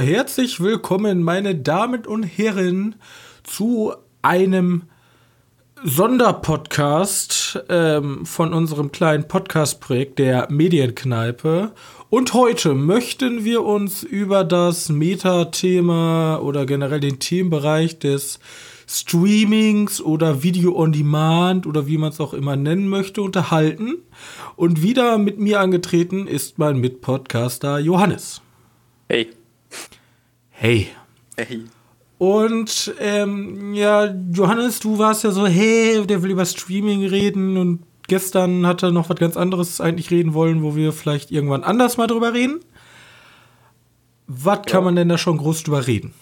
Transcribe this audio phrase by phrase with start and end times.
[0.00, 2.94] Herzlich willkommen, meine Damen und Herren,
[3.42, 4.84] zu einem
[5.84, 11.72] Sonderpodcast ähm, von unserem kleinen Podcast-Projekt der Medienkneipe.
[12.10, 18.38] Und heute möchten wir uns über das Meta-Thema oder generell den Themenbereich des
[18.86, 23.98] Streamings oder Video on Demand oder wie man es auch immer nennen möchte, unterhalten.
[24.56, 28.40] Und wieder mit mir angetreten ist mein Mitpodcaster Johannes.
[29.08, 29.30] Hey.
[30.50, 30.88] Hey.
[31.36, 31.64] Hey.
[32.18, 37.82] Und ähm, ja, Johannes, du warst ja so, hey, der will über Streaming reden und
[38.06, 41.96] gestern hat er noch was ganz anderes eigentlich reden wollen, wo wir vielleicht irgendwann anders
[41.96, 42.60] mal drüber reden.
[44.28, 44.62] Was ja.
[44.62, 46.14] kann man denn da schon groß drüber reden?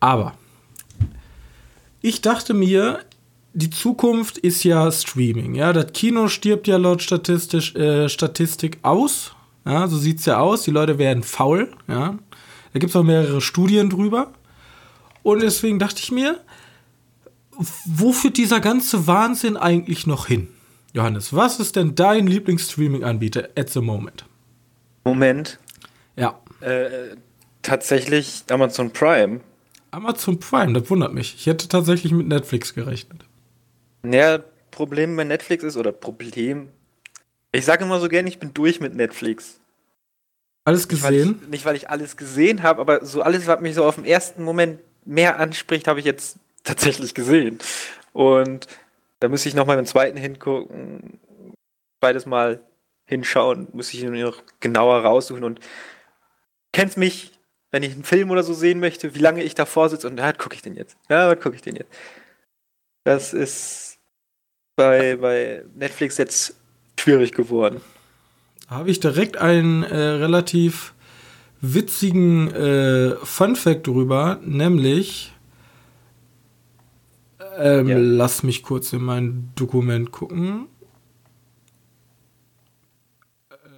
[0.00, 0.34] Aber
[2.02, 2.98] ich dachte mir,
[3.54, 5.54] die Zukunft ist ja Streaming.
[5.54, 9.34] Ja, das Kino stirbt ja laut Statistisch, äh, Statistik aus.
[9.64, 10.62] Ja, so sieht es ja aus.
[10.62, 11.72] Die Leute werden faul.
[11.88, 12.18] Ja.
[12.72, 14.32] Da gibt es auch mehrere Studien drüber.
[15.22, 16.40] Und deswegen dachte ich mir,
[17.84, 20.48] wo führt dieser ganze Wahnsinn eigentlich noch hin?
[20.94, 24.26] Johannes, was ist denn dein Lieblingsstreaming-Anbieter at the moment?
[25.04, 25.58] Moment.
[26.16, 26.38] Ja.
[26.60, 27.16] Äh,
[27.62, 29.40] tatsächlich Amazon Prime.
[29.90, 31.34] Amazon Prime, das wundert mich.
[31.36, 33.24] Ich hätte tatsächlich mit Netflix gerechnet.
[34.04, 34.40] Ja,
[34.70, 36.68] Problem bei Netflix ist, oder Problem,
[37.52, 39.60] ich sage immer so gerne, ich bin durch mit Netflix.
[40.64, 41.10] Alles gesehen?
[41.10, 43.84] Nicht weil ich, nicht, weil ich alles gesehen habe, aber so alles, was mich so
[43.84, 47.58] auf den ersten Moment mehr anspricht, habe ich jetzt tatsächlich gesehen.
[48.12, 48.66] Und
[49.20, 51.20] da muss ich nochmal beim zweiten hingucken,
[52.00, 52.60] beides Mal
[53.04, 55.60] hinschauen, muss ich ihn noch genauer raussuchen und
[56.72, 57.32] kennst mich,
[57.70, 60.28] wenn ich einen Film oder so sehen möchte, wie lange ich davor sitze und ja,
[60.28, 60.96] was gucke ich denn jetzt?
[61.08, 61.90] Ja, was gucke ich denn jetzt?
[63.04, 63.98] Das ist
[64.76, 66.56] bei, bei Netflix jetzt
[67.02, 67.80] schwierig geworden.
[68.68, 70.94] Habe ich direkt einen äh, relativ
[71.60, 75.32] witzigen äh, Fun Fact drüber, nämlich
[77.58, 77.98] ähm, ja.
[77.98, 80.68] lass mich kurz in mein Dokument gucken.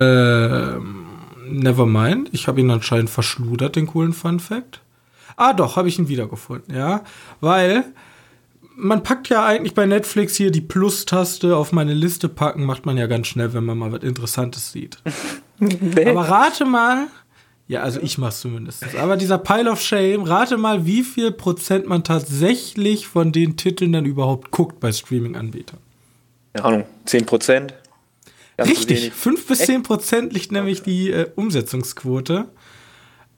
[0.01, 1.07] Ähm,
[1.49, 4.81] nevermind, ich habe ihn anscheinend verschludert, den coolen Fun Fact.
[5.37, 7.03] Ah, doch, habe ich ihn wiedergefunden, ja.
[7.41, 7.85] Weil
[8.77, 12.97] man packt ja eigentlich bei Netflix hier die Plus-Taste auf meine Liste packen, macht man
[12.97, 14.99] ja ganz schnell, wenn man mal was Interessantes sieht.
[15.59, 16.07] nee.
[16.07, 17.09] Aber rate mal,
[17.67, 18.95] ja, also ich mach's zumindest.
[18.97, 23.93] Aber dieser Pile of Shame, rate mal, wie viel Prozent man tatsächlich von den Titeln
[23.93, 25.79] dann überhaupt guckt bei Streaming-Anbietern.
[26.53, 27.75] Keine Ahnung, 10 Prozent?
[28.59, 32.49] Richtig, 5 bis 10 Prozent liegt nämlich die äh, Umsetzungsquote.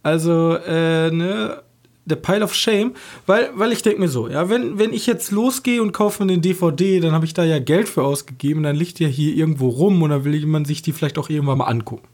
[0.03, 1.63] Also, äh, ne,
[2.07, 2.93] der Pile of Shame,
[3.27, 6.33] weil, weil ich denke mir so, ja, wenn, wenn ich jetzt losgehe und kaufe mir
[6.33, 9.69] den DVD, dann habe ich da ja Geld für ausgegeben, dann liegt ja hier irgendwo
[9.69, 12.07] rum und dann will man sich die vielleicht auch irgendwann mal angucken.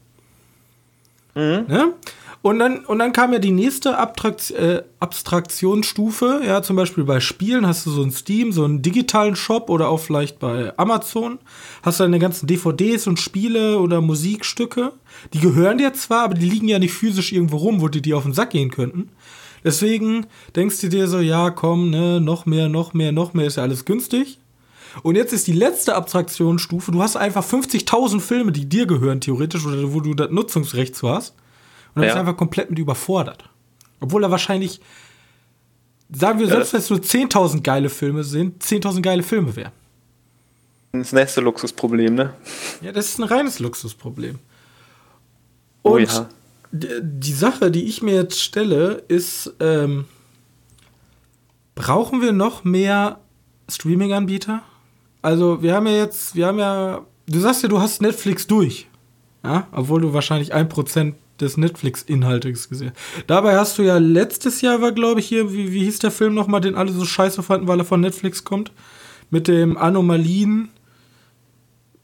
[1.35, 1.65] Mhm.
[1.67, 1.93] Ne?
[2.43, 7.21] Und dann, und dann kam ja die nächste Abtrakt, äh, Abstraktionsstufe, ja, zum Beispiel bei
[7.21, 11.39] Spielen hast du so einen Steam, so einen digitalen Shop oder auch vielleicht bei Amazon,
[11.83, 14.91] hast du deine ganzen DVDs und Spiele oder Musikstücke,
[15.33, 18.17] die gehören dir zwar, aber die liegen ja nicht physisch irgendwo rum, wo die dir
[18.17, 19.09] auf den Sack gehen könnten.
[19.63, 20.25] Deswegen
[20.55, 23.63] denkst du dir so, ja, komm, ne, noch mehr, noch mehr, noch mehr ist ja
[23.63, 24.39] alles günstig.
[25.01, 29.65] Und jetzt ist die letzte Abstraktionsstufe, du hast einfach 50.000 Filme, die dir gehören, theoretisch,
[29.65, 31.31] oder wo du das Nutzungsrecht zu hast.
[31.95, 32.07] Und dann ja.
[32.09, 33.49] bist du einfach komplett mit überfordert.
[33.99, 34.81] Obwohl er wahrscheinlich,
[36.11, 39.71] sagen wir, ja, selbst wenn es nur 10.000 geile Filme sind, 10.000 geile Filme wären.
[40.91, 42.33] Das nächste Luxusproblem, ne?
[42.81, 44.37] Ja, das ist ein reines Luxusproblem.
[45.81, 46.29] Oh Und oh ja
[46.73, 50.05] die Sache, die ich mir jetzt stelle, ist, ähm,
[51.75, 53.19] brauchen wir noch mehr
[53.69, 54.63] Streaming-Anbieter?
[55.21, 58.87] Also, wir haben ja jetzt, wir haben ja, du sagst ja, du hast Netflix durch.
[59.43, 63.23] Ja, obwohl du wahrscheinlich ein Prozent des Netflix-Inhaltes gesehen hast.
[63.27, 66.33] Dabei hast du ja letztes Jahr war, glaube ich, hier, wie, wie hieß der Film
[66.33, 68.71] nochmal, den alle so scheiße fanden, weil er von Netflix kommt?
[69.29, 70.69] Mit dem Anomalien,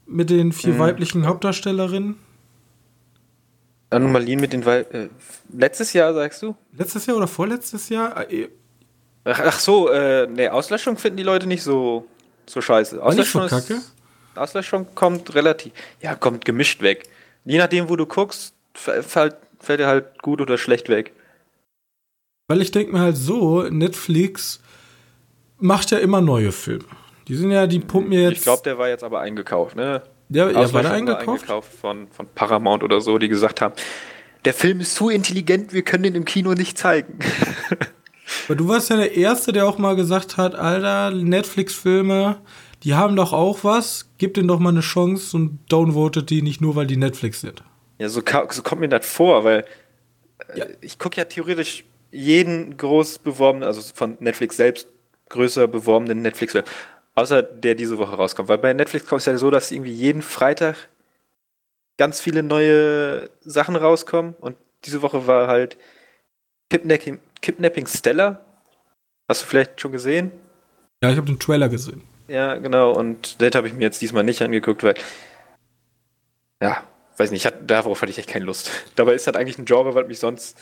[0.06, 0.80] mit den vier mhm.
[0.80, 2.16] weiblichen Hauptdarstellerinnen.
[3.90, 5.08] Anomalien mit den Wal äh,
[5.52, 6.56] letztes Jahr sagst du?
[6.78, 8.16] Letztes Jahr oder vorletztes Jahr?
[8.16, 8.50] Ah, eh.
[9.24, 12.08] Ach, ach so, äh, ne, Auslöschung finden die Leute nicht so
[12.50, 13.02] so scheiße.
[13.02, 13.82] Auslöschung ist, Kacke?
[14.36, 15.72] Auslöschung kommt relativ,
[16.02, 17.08] ja, kommt gemischt weg.
[17.46, 21.14] Je nachdem, wo du guckst, fällt, fällt er halt gut oder schlecht weg.
[22.48, 24.60] Weil ich denke mir halt so, Netflix
[25.58, 26.86] macht ja immer neue Filme.
[27.28, 28.38] Die sind ja, die pumpen jetzt.
[28.38, 30.02] Ich glaube, der war jetzt aber eingekauft, ne?
[30.30, 31.28] Ja, ja war der eingekauft?
[31.28, 33.74] Eingekauft von, von Paramount oder so, die gesagt haben,
[34.46, 37.20] der Film ist zu intelligent, wir können den im Kino nicht zeigen.
[38.46, 42.38] Aber du warst ja der Erste, der auch mal gesagt hat, Alter, Netflix-Filme,
[42.84, 46.62] die haben doch auch was, gib denen doch mal eine Chance und downvotet die nicht
[46.62, 47.64] nur, weil die Netflix sind.
[47.98, 49.66] Ja, so, so kommt mir das vor, weil
[50.56, 50.66] ja.
[50.82, 54.88] ich gucke ja theoretisch jeden groß beworbenen, also von Netflix selbst
[55.30, 56.66] größer beworbenen Netflix-Film,
[57.20, 58.50] außer der diese Woche rauskommt.
[58.50, 60.76] Weil bei Netflix kommt es ja so, dass irgendwie jeden Freitag
[61.98, 64.56] ganz viele neue Sachen rauskommen und
[64.86, 65.78] diese Woche war halt
[66.70, 68.46] Kidnapping, Kidnapping Stella.
[69.28, 70.32] Hast du vielleicht schon gesehen?
[71.04, 72.02] Ja, ich habe den Trailer gesehen.
[72.28, 72.92] Ja, genau.
[72.92, 74.96] Und das habe ich mir jetzt diesmal nicht angeguckt, weil
[76.62, 76.84] ja,
[77.18, 78.72] weiß nicht, hat, darauf hatte ich echt keine Lust.
[78.96, 80.58] Dabei ist das eigentlich ein Genre, was mich sonst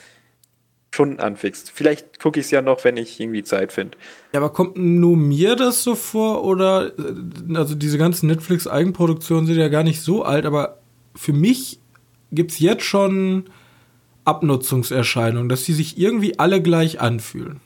[0.98, 1.72] schon anfixt.
[1.74, 3.98] Vielleicht gucke ich es ja noch, wenn ich irgendwie Zeit finde.
[4.34, 9.58] Ja, aber kommt nur mir das so vor oder äh, also diese ganzen Netflix-Eigenproduktionen sind
[9.58, 10.80] ja gar nicht so alt, aber
[11.16, 11.80] für mich
[12.32, 13.46] gibt es jetzt schon
[14.26, 17.62] Abnutzungserscheinungen, dass die sich irgendwie alle gleich anfühlen.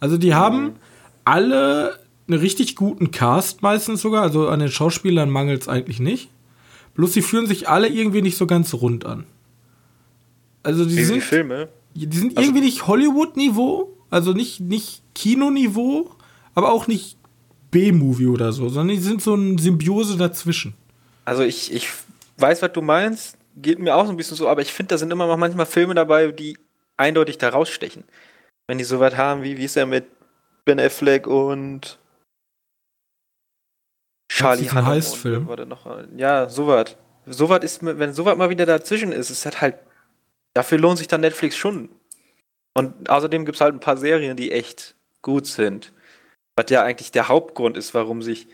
[0.00, 0.34] Also die mhm.
[0.34, 0.72] haben
[1.24, 6.30] alle einen richtig guten Cast meistens sogar, also an den Schauspielern mangelt es eigentlich nicht.
[6.94, 9.24] Bloß sie fühlen sich alle irgendwie nicht so ganz rund an.
[10.62, 11.68] Also die Wie sind Filme.
[11.94, 16.10] Die sind also, irgendwie nicht Hollywood-Niveau, also nicht, nicht Kinoniveau,
[16.54, 17.18] aber auch nicht
[17.70, 20.74] B-Movie oder so, sondern die sind so eine Symbiose dazwischen.
[21.24, 21.88] Also ich, ich
[22.38, 24.98] weiß, was du meinst, geht mir auch so ein bisschen so, aber ich finde, da
[24.98, 26.58] sind immer noch manchmal Filme dabei, die
[26.96, 28.04] eindeutig da rausstechen.
[28.66, 30.06] Wenn die so was haben, wie, wie ist er mit
[30.64, 31.98] Ben Affleck und
[34.30, 34.86] Charlie Hunnam.
[34.86, 35.48] Heist-Film.
[36.16, 36.96] Ja, sowas.
[37.26, 39.76] Sowas ist, wenn sowas mal wieder dazwischen ist, ist das halt,
[40.54, 41.88] dafür lohnt sich dann Netflix schon.
[42.74, 45.92] Und außerdem gibt es halt ein paar Serien, die echt gut sind.
[46.56, 48.46] Was ja eigentlich der Hauptgrund ist, warum sich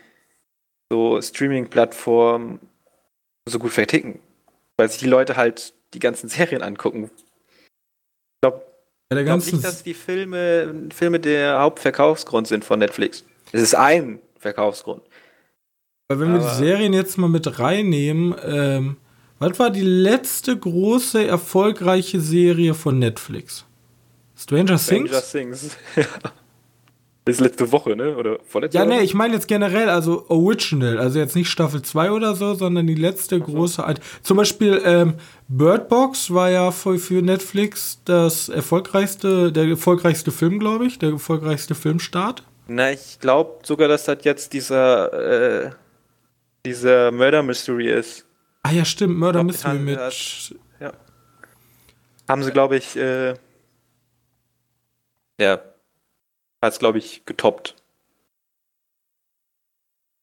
[0.91, 2.59] so Streaming-Plattformen
[3.47, 4.19] so gut verticken.
[4.77, 7.09] Weil sich die Leute halt die ganzen Serien angucken.
[7.15, 8.65] Ich glaube
[9.11, 13.25] ja, glaub nicht, dass die Filme, Filme der Hauptverkaufsgrund sind von Netflix.
[13.51, 15.01] Es ist ein Verkaufsgrund.
[16.07, 18.97] Weil wenn Aber wir die Serien jetzt mal mit reinnehmen, ähm,
[19.39, 23.65] was war die letzte große erfolgreiche Serie von Netflix?
[24.37, 25.31] Stranger, Stranger Things?
[25.31, 25.77] Things.
[27.25, 28.17] Das ist letzte Woche, ne?
[28.17, 32.09] Oder vorletzte Ja, ne, ich meine jetzt generell, also Original, also jetzt nicht Staffel 2
[32.09, 33.51] oder so, sondern die letzte okay.
[33.51, 33.85] große.
[34.23, 35.13] Zum Beispiel ähm,
[35.47, 41.11] Bird Box war ja für, für Netflix das erfolgreichste, der erfolgreichste Film, glaube ich, der
[41.11, 42.41] erfolgreichste Filmstart.
[42.67, 45.71] Na, ich glaube sogar, dass das jetzt dieser äh,
[46.65, 48.25] dieser Murder Mystery ist.
[48.69, 49.97] Ah ja, stimmt, Murder Mystery mit.
[49.97, 50.93] Hat, ja.
[52.27, 53.33] Haben sie, glaube ich, äh,
[55.39, 55.59] ja,
[56.61, 57.75] hat es, glaube ich, getoppt.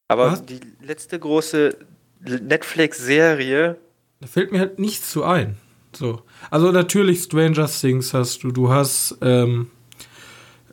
[0.07, 0.45] Aber Was?
[0.45, 1.77] die letzte große
[2.21, 3.75] Netflix-Serie.
[4.21, 5.57] Da fällt mir halt nichts zu ein.
[5.93, 6.21] So.
[6.49, 9.71] Also natürlich Stranger Things hast du, du hast ähm,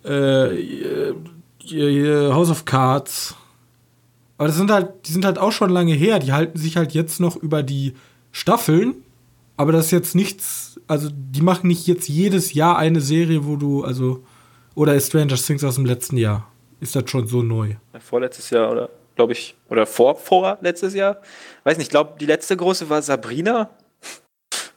[0.05, 1.13] äh,
[2.31, 3.35] House of Cards,
[4.37, 6.19] aber das sind halt, die sind halt auch schon lange her.
[6.19, 7.95] Die halten sich halt jetzt noch über die
[8.33, 8.97] Staffeln.
[9.57, 13.55] Aber das ist jetzt nichts, also die machen nicht jetzt jedes Jahr eine Serie, wo
[13.55, 14.25] du, also,
[14.75, 16.51] oder ist Stranger Things aus dem letzten Jahr?
[16.81, 17.77] Ist das schon so neu?
[18.01, 18.91] Vorletztes Jahr, oder?
[19.15, 21.19] Glaube ich, oder vor, vor letztes Jahr?
[21.63, 23.71] Weiß nicht, ich glaube, die letzte große war Sabrina.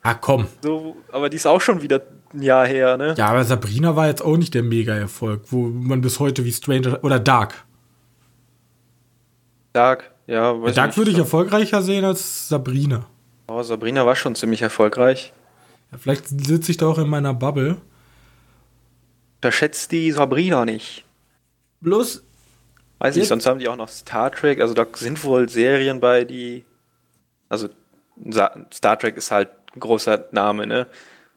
[0.03, 0.47] Ah, komm.
[0.61, 3.15] So, aber die ist auch schon wieder ein Jahr her, ne?
[3.17, 7.03] Ja, aber Sabrina war jetzt auch nicht der Mega-Erfolg, wo man bis heute wie Stranger
[7.03, 7.65] oder Dark.
[9.77, 10.59] Dark, ja.
[10.59, 13.05] Weiß Dark würde ich erfolgreicher sehen als Sabrina.
[13.47, 15.33] Oh, Sabrina war schon ziemlich erfolgreich.
[15.91, 17.77] Ja, vielleicht sitze ich da auch in meiner Bubble.
[19.35, 21.05] Unterschätzt die Sabrina nicht.
[21.81, 22.23] Bloß.
[22.97, 24.59] Weiß nicht, sonst haben die auch noch Star Trek.
[24.59, 26.65] Also da sind wohl Serien bei, die.
[27.49, 27.69] Also
[28.73, 30.87] Star Trek ist halt ein großer Name, ne?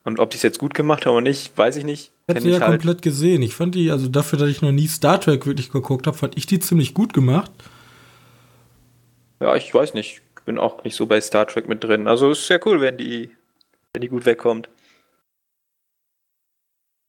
[0.02, 2.10] Und ob die es jetzt gut gemacht haben oder nicht, weiß ich nicht.
[2.26, 2.70] Ich habe sie ja halt.
[2.70, 3.42] komplett gesehen.
[3.42, 6.38] Ich fand die, also dafür, dass ich noch nie Star Trek wirklich geguckt habe, fand
[6.38, 7.50] ich die ziemlich gut gemacht.
[9.40, 10.22] Ja, ich weiß nicht.
[10.36, 12.06] Ich bin auch nicht so bei Star Trek mit drin.
[12.06, 13.30] Also ist sehr cool, wenn die,
[13.92, 14.68] wenn die gut wegkommt.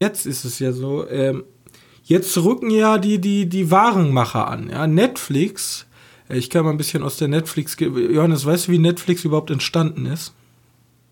[0.02, 1.44] Jetzt ist es ja so, ähm,
[2.04, 4.70] jetzt rücken ja die, die, die Warenmacher an.
[4.70, 4.88] Ja?
[4.88, 5.86] Netflix,
[6.30, 7.78] äh, ich kann mal ein bisschen aus der Netflix.
[7.80, 10.34] Johannes, weißt du, wie Netflix überhaupt entstanden ist?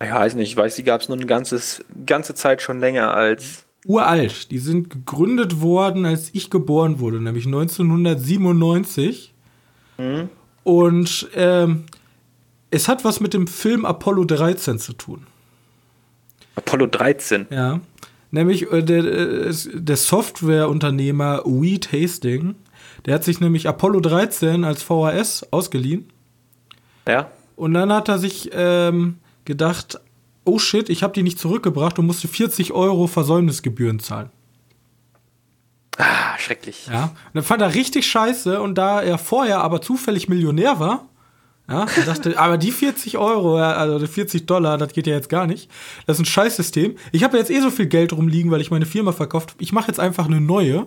[0.02, 0.50] Ja, weiß nicht.
[0.50, 3.66] Ich weiß, die gab es nur eine ganzes, ganze Zeit schon länger als.
[3.86, 4.50] Uralt.
[4.50, 9.32] Die sind gegründet worden, als ich geboren wurde, nämlich 1997.
[9.98, 10.28] Mhm.
[10.62, 11.84] Und ähm,
[12.70, 15.26] es hat was mit dem Film Apollo 13 zu tun.
[16.54, 17.46] Apollo 13?
[17.50, 17.80] Ja.
[18.30, 22.54] Nämlich äh, der, äh, der Softwareunternehmer Weed Hastings,
[23.06, 26.10] der hat sich nämlich Apollo 13 als VHS ausgeliehen.
[27.08, 27.30] Ja.
[27.56, 30.00] Und dann hat er sich ähm, gedacht,
[30.44, 34.30] oh shit, ich habe die nicht zurückgebracht und musste 40 Euro Versäumnisgebühren zahlen.
[35.98, 36.86] Ah, schrecklich.
[36.90, 37.04] Ja.
[37.04, 41.08] Und dann fand er richtig scheiße und da er vorher aber zufällig Millionär war,
[41.68, 45.70] Ja, dachte, aber die 40 Euro, also 40 Dollar, das geht ja jetzt gar nicht.
[46.06, 46.96] Das ist ein Scheißsystem.
[47.12, 49.62] Ich habe jetzt eh so viel Geld rumliegen, weil ich meine Firma verkauft habe.
[49.62, 50.86] Ich mache jetzt einfach eine neue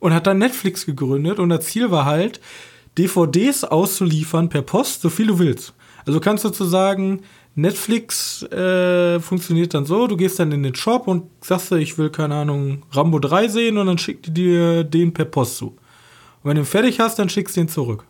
[0.00, 2.40] und hat dann Netflix gegründet und das Ziel war halt,
[2.98, 5.74] DVDs auszuliefern per Post, so viel du willst.
[6.06, 7.22] Also kannst sozusagen
[7.54, 12.10] Netflix äh, funktioniert dann so, du gehst dann in den Shop und sagst, ich will,
[12.10, 15.66] keine Ahnung, Rambo 3 sehen und dann schickt die dir den per Post zu.
[15.66, 15.76] Und
[16.44, 18.04] wenn du ihn fertig hast, dann schickst du ihn zurück.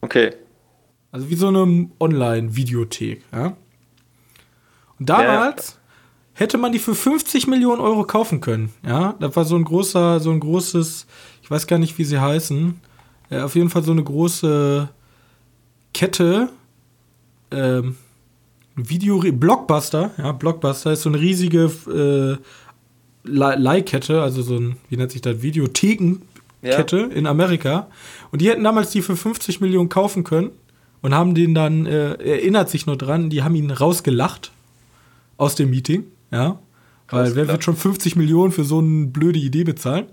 [0.00, 0.32] Okay.
[1.10, 3.56] Also wie so eine Online-Videothek, ja.
[4.98, 6.40] Und damals ja.
[6.40, 9.14] hätte man die für 50 Millionen Euro kaufen können, ja.
[9.18, 11.06] Das war so ein großer, so ein großes,
[11.42, 12.80] ich weiß gar nicht, wie sie heißen,
[13.30, 14.90] ja, auf jeden Fall so eine große
[15.94, 16.50] Kette,
[17.50, 17.96] ähm,
[18.76, 22.36] Video, Blockbuster, ja, Blockbuster ist so eine riesige äh,
[23.24, 26.22] Leihkette, also so ein, wie nennt sich das, Videotheken
[26.62, 27.06] Kette ja.
[27.06, 27.88] in Amerika.
[28.30, 30.50] Und die hätten damals die für 50 Millionen kaufen können
[31.02, 34.52] und haben den dann, äh, erinnert sich nur dran, die haben ihn rausgelacht
[35.36, 36.58] aus dem Meeting, ja.
[37.10, 40.06] Weil wer wird schon 50 Millionen für so eine blöde Idee bezahlen?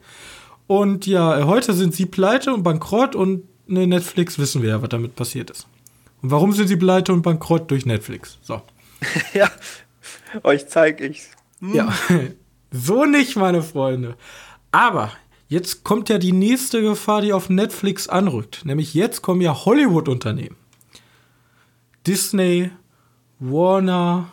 [0.65, 4.89] Und ja, heute sind sie pleite und bankrott und ne, Netflix wissen wir ja, was
[4.89, 5.67] damit passiert ist.
[6.25, 8.39] Und warum sind sie pleite und bankrott durch Netflix?
[8.41, 8.59] So.
[9.35, 9.47] ja,
[10.41, 11.29] euch zeige ich's.
[11.59, 11.75] Hm.
[11.75, 11.93] Ja,
[12.71, 14.15] so nicht, meine Freunde.
[14.71, 15.11] Aber
[15.47, 18.65] Jetzt kommt ja die nächste Gefahr, die auf Netflix anrückt.
[18.65, 20.55] Nämlich jetzt kommen ja Hollywood-Unternehmen.
[22.07, 22.71] Disney,
[23.37, 24.31] Warner,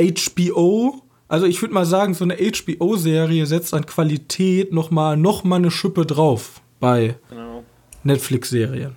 [0.00, 1.02] HBO.
[1.26, 5.56] Also ich würde mal sagen, so eine HBO-Serie setzt an Qualität noch mal, noch mal
[5.56, 7.64] eine Schippe drauf bei genau.
[8.04, 8.94] Netflix-Serien.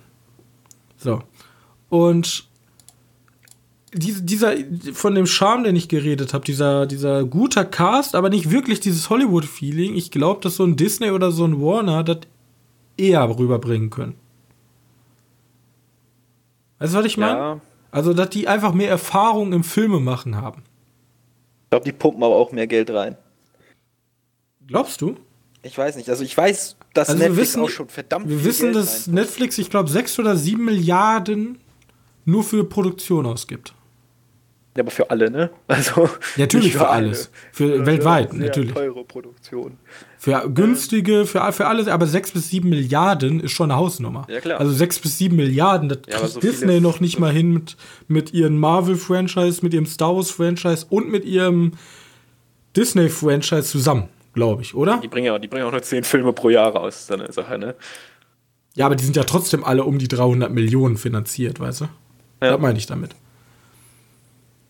[0.96, 1.20] So.
[1.94, 2.48] Und
[3.92, 4.56] dieser,
[4.94, 9.10] von dem Charme, den ich geredet habe, dieser, dieser guter Cast, aber nicht wirklich dieses
[9.10, 9.94] Hollywood-Feeling.
[9.94, 12.18] Ich glaube, dass so ein Disney oder so ein Warner das
[12.96, 14.16] eher rüberbringen können.
[16.80, 17.38] Weißt du, was ich meine?
[17.38, 17.60] Ja.
[17.92, 20.64] Also, dass die einfach mehr Erfahrung im Filme machen haben.
[21.66, 23.16] Ich glaube, die pumpen aber auch mehr Geld rein.
[24.66, 25.14] Glaubst du?
[25.62, 26.10] Ich weiß nicht.
[26.10, 29.58] Also, ich weiß, dass also Netflix wissen, auch schon verdammt Wir wissen, Geld dass Netflix,
[29.58, 31.60] ich glaube, sechs oder sieben Milliarden
[32.24, 33.74] nur für Produktion ausgibt.
[34.76, 35.50] Ja, aber für alle, ne?
[35.68, 37.30] Also ja, natürlich für, für alles.
[37.52, 38.72] Für, für weltweit, natürlich.
[38.72, 39.78] teure Produktion.
[40.18, 44.26] Für günstige, für, für alles, aber 6 bis 7 Milliarden ist schon eine Hausnummer.
[44.28, 44.58] Ja, klar.
[44.58, 47.76] Also 6 bis 7 Milliarden, das ja, kriegt so Disney noch nicht mal hin mit,
[48.08, 51.72] mit ihrem Marvel-Franchise, mit ihrem Star Wars-Franchise und mit ihrem
[52.76, 54.98] Disney-Franchise zusammen, glaube ich, oder?
[55.00, 57.58] Die bringen, ja, die bringen auch nur 10 Filme pro Jahr raus, ist eine Sache,
[57.58, 57.76] ne?
[58.74, 61.88] Ja, aber die sind ja trotzdem alle um die 300 Millionen finanziert, weißt du?
[62.42, 62.52] Ja.
[62.52, 63.14] Das meine ich damit.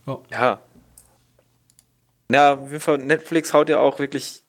[0.07, 0.23] Oh.
[0.31, 0.61] Ja.
[2.31, 4.43] Ja, auf jeden Fall, Netflix haut ja auch wirklich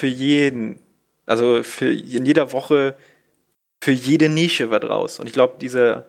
[0.00, 0.80] für jeden,
[1.26, 2.96] also für in jeder Woche
[3.80, 5.20] für jede Nische was raus.
[5.20, 6.06] Und ich glaube, diese,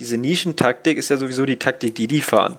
[0.00, 2.58] diese Nischentaktik ist ja sowieso die Taktik, die die fahren.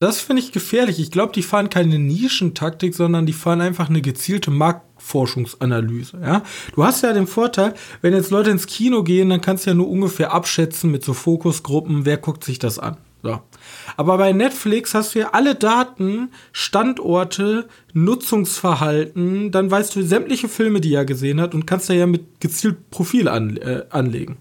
[0.00, 1.00] Das finde ich gefährlich.
[1.00, 4.50] Ich glaube, die fahren keine Nischentaktik, sondern die fahren einfach eine gezielte
[4.98, 6.18] Marktforschungsanalyse.
[6.22, 6.42] Ja?
[6.74, 9.74] Du hast ja den Vorteil, wenn jetzt Leute ins Kino gehen, dann kannst du ja
[9.74, 12.96] nur ungefähr abschätzen mit so Fokusgruppen, wer guckt sich das an.
[13.22, 13.40] So.
[13.96, 20.80] Aber bei Netflix hast du ja alle Daten, Standorte, Nutzungsverhalten, dann weißt du sämtliche Filme,
[20.80, 24.36] die er gesehen hat und kannst da ja mit gezielt Profil an, äh, anlegen.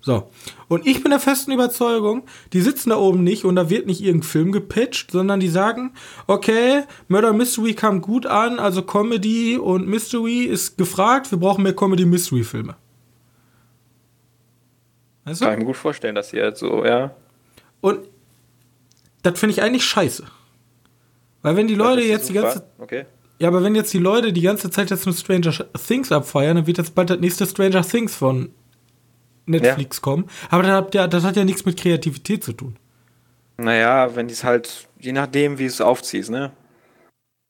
[0.00, 0.30] So.
[0.68, 4.00] Und ich bin der festen Überzeugung, die sitzen da oben nicht und da wird nicht
[4.00, 5.92] irgendein Film gepitcht, sondern die sagen,
[6.26, 11.76] okay, Murder Mystery kam gut an, also Comedy und Mystery ist gefragt, wir brauchen mehr
[11.76, 12.76] Comedy-Mystery-Filme.
[15.24, 15.44] Weißt du?
[15.44, 17.14] Kann ich mir gut vorstellen, dass sie jetzt so, ja.
[17.82, 18.00] Und
[19.22, 20.24] das finde ich eigentlich scheiße.
[21.42, 23.04] Weil wenn die Leute jetzt die ganze okay.
[23.38, 25.52] Ja, aber wenn jetzt die Leute die ganze Zeit jetzt mit Stranger
[25.86, 28.50] Things abfeiern, dann wird jetzt bald das nächste Stranger Things von
[29.50, 30.02] Netflix ja.
[30.02, 30.30] kommen.
[30.48, 32.76] Aber das hat, ja, das hat ja nichts mit Kreativität zu tun.
[33.56, 36.52] Naja, wenn die es halt, je nachdem, wie es aufziehst, ne?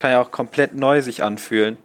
[0.00, 1.76] Kann ja auch komplett neu sich anfühlen.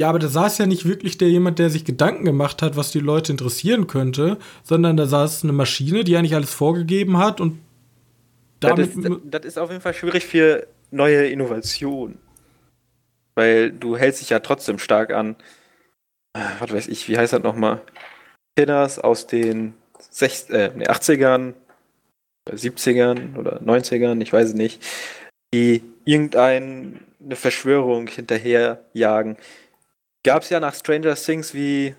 [0.00, 2.90] Ja, aber da saß ja nicht wirklich der jemand, der sich Gedanken gemacht hat, was
[2.90, 7.60] die Leute interessieren könnte, sondern da saß eine Maschine, die eigentlich alles vorgegeben hat und
[8.58, 8.96] damit.
[8.96, 12.18] Das ist, das ist auf jeden Fall schwierig für neue Innovationen.
[13.34, 15.36] Weil du hältst dich ja trotzdem stark an
[16.34, 17.82] was weiß ich, wie heißt das nochmal?
[18.56, 21.54] Killers aus den 60, äh, 80ern,
[22.50, 24.84] 70ern oder 90ern, ich weiß es nicht,
[25.54, 27.00] die irgendeine
[27.32, 29.36] Verschwörung hinterherjagen.
[30.24, 31.94] Gab es ja nach Stranger Things wie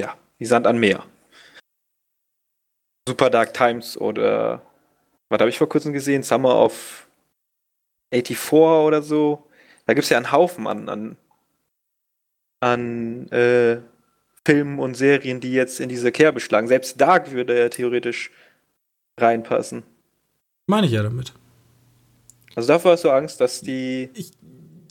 [0.00, 1.04] ja, wie Sand an Meer.
[3.08, 4.62] Super Dark Times oder
[5.28, 6.22] was habe ich vor kurzem gesehen?
[6.22, 7.08] Summer of
[8.12, 9.48] 84 oder so.
[9.86, 11.16] Da gibt es ja einen Haufen an, an
[12.62, 13.78] an äh,
[14.46, 16.68] Filmen und Serien, die jetzt in diese Kerbe schlagen.
[16.68, 18.30] Selbst Dark würde ja theoretisch
[19.18, 19.82] reinpassen.
[20.66, 21.32] Meine ich ja damit.
[22.54, 24.30] Also davor hast du Angst, dass die, ich,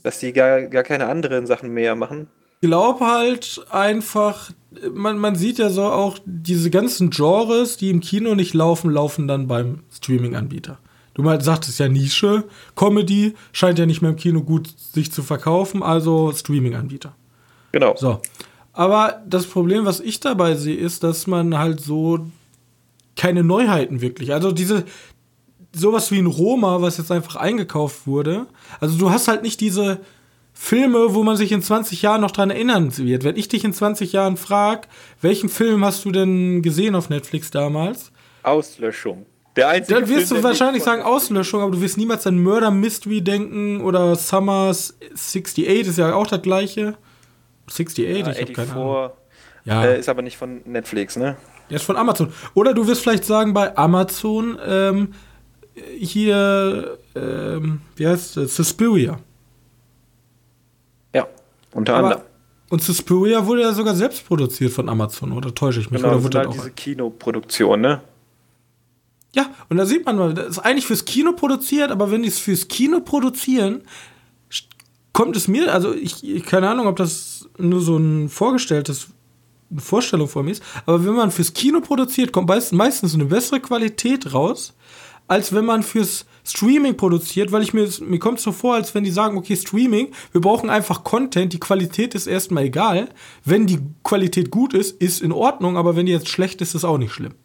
[0.04, 2.28] dass die gar, gar keine anderen Sachen mehr machen?
[2.60, 4.52] Ich glaube halt einfach,
[4.94, 9.28] man, man sieht ja so auch diese ganzen Genres, die im Kino nicht laufen, laufen
[9.28, 10.78] dann beim Streaming-Anbieter.
[11.14, 12.44] Du mal sagtest ja Nische,
[12.76, 17.16] Comedy scheint ja nicht mehr im Kino gut sich zu verkaufen, also Streaming-Anbieter.
[17.72, 17.96] Genau.
[17.96, 18.22] So.
[18.74, 22.20] Aber das Problem, was ich dabei sehe, ist, dass man halt so
[23.16, 24.34] keine Neuheiten wirklich.
[24.34, 24.86] Also diese
[25.74, 28.48] sowas wie ein Roma, was jetzt einfach eingekauft wurde.
[28.80, 30.02] Also du hast halt nicht diese
[30.54, 33.24] Filme, wo man sich in 20 Jahren noch dran erinnern wird.
[33.24, 34.88] Wenn ich dich in 20 Jahren frage,
[35.22, 38.12] welchen Film hast du denn gesehen auf Netflix damals?
[38.44, 39.26] Auslöschung.
[39.56, 42.72] Der einzige Dann wirst Film, du wahrscheinlich sagen Auslöschung, aber du wirst niemals an Murder
[42.72, 46.96] Mystery denken oder Summers 68 ist ja auch das gleiche.
[47.68, 49.10] 68, ja, ich habe keine Ahnung.
[49.64, 49.86] Ja.
[49.86, 51.38] Äh, ist aber nicht von Netflix, ne?
[51.70, 52.34] Der ist von Amazon.
[52.54, 55.14] Oder du wirst vielleicht sagen, bei Amazon ähm,
[55.98, 59.20] hier, ähm, wie heißt es, Suspiria.
[61.14, 61.28] Ja,
[61.74, 62.24] unter aber, anderem.
[62.70, 66.02] Und Suspiria wurde ja sogar selbst produziert von Amazon, oder täusche ich mich?
[66.02, 68.02] Genau, oder wurde halt diese Kinoproduktion, ne?
[69.34, 72.28] Ja, und da sieht man mal, das ist eigentlich fürs Kino produziert, aber wenn die
[72.28, 73.82] es fürs Kino produzieren,
[75.14, 79.08] kommt es mir, also ich, ich keine Ahnung, ob das nur so ein vorgestelltes
[79.70, 83.62] eine Vorstellung von mir ist, aber wenn man fürs Kino produziert, kommt meistens eine bessere
[83.62, 84.74] Qualität raus,
[85.28, 88.94] als wenn man fürs Streaming produziert, weil ich mir, mir kommt es so vor, als
[88.94, 93.08] wenn die sagen, okay, Streaming, wir brauchen einfach Content, die Qualität ist erstmal egal.
[93.46, 96.84] Wenn die Qualität gut ist, ist in Ordnung, aber wenn die jetzt schlecht ist, ist
[96.84, 97.36] auch nicht schlimm.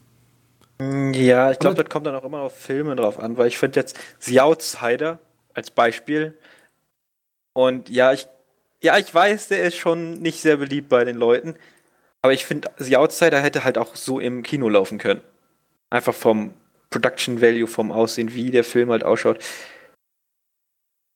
[0.80, 3.80] Ja, ich glaube, das kommt dann auch immer auf Filme drauf an, weil ich finde
[3.80, 5.20] jetzt The Outsider
[5.54, 6.36] als Beispiel
[7.56, 8.28] und ja, ich
[8.82, 11.56] ja, ich weiß, der ist schon nicht sehr beliebt bei den Leuten,
[12.20, 15.22] aber ich finde, The Outsider hätte halt auch so im Kino laufen können.
[15.88, 16.52] Einfach vom
[16.90, 19.38] Production Value, vom Aussehen, wie der Film halt ausschaut.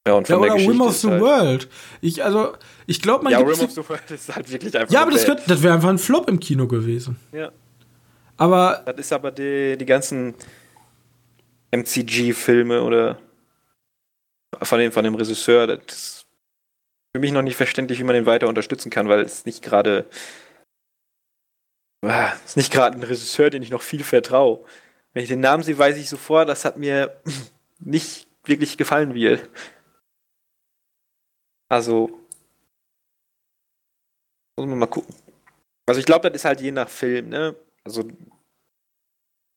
[0.09, 1.69] Ja, und von ja, oder der Rim of the halt World.
[2.01, 2.55] Ich, also,
[2.87, 4.93] ich glaube, man Ja, Rim of the World ist halt wirklich einfach.
[4.93, 7.17] Ja, aber das, das wäre einfach ein Flop im Kino gewesen.
[7.33, 7.53] Ja.
[8.39, 8.83] Aber.
[8.87, 10.35] Das ist aber die, die ganzen
[11.71, 13.19] MCG-Filme oder
[14.63, 16.20] von dem, von dem Regisseur, das
[17.15, 20.07] für mich noch nicht verständlich, wie man den weiter unterstützen kann, weil es nicht gerade
[22.03, 24.65] Ah, ist nicht gerade ein Regisseur, den ich noch viel vertraue.
[25.13, 27.21] Wenn ich den Namen sehe, weiß ich sofort, das hat mir
[27.79, 29.49] nicht wirklich gefallen wird.
[31.69, 32.09] Also,
[34.57, 35.15] muss man mal gucken.
[35.87, 37.57] Also ich glaube, das ist halt je nach Film, ne?
[37.85, 38.15] Also die,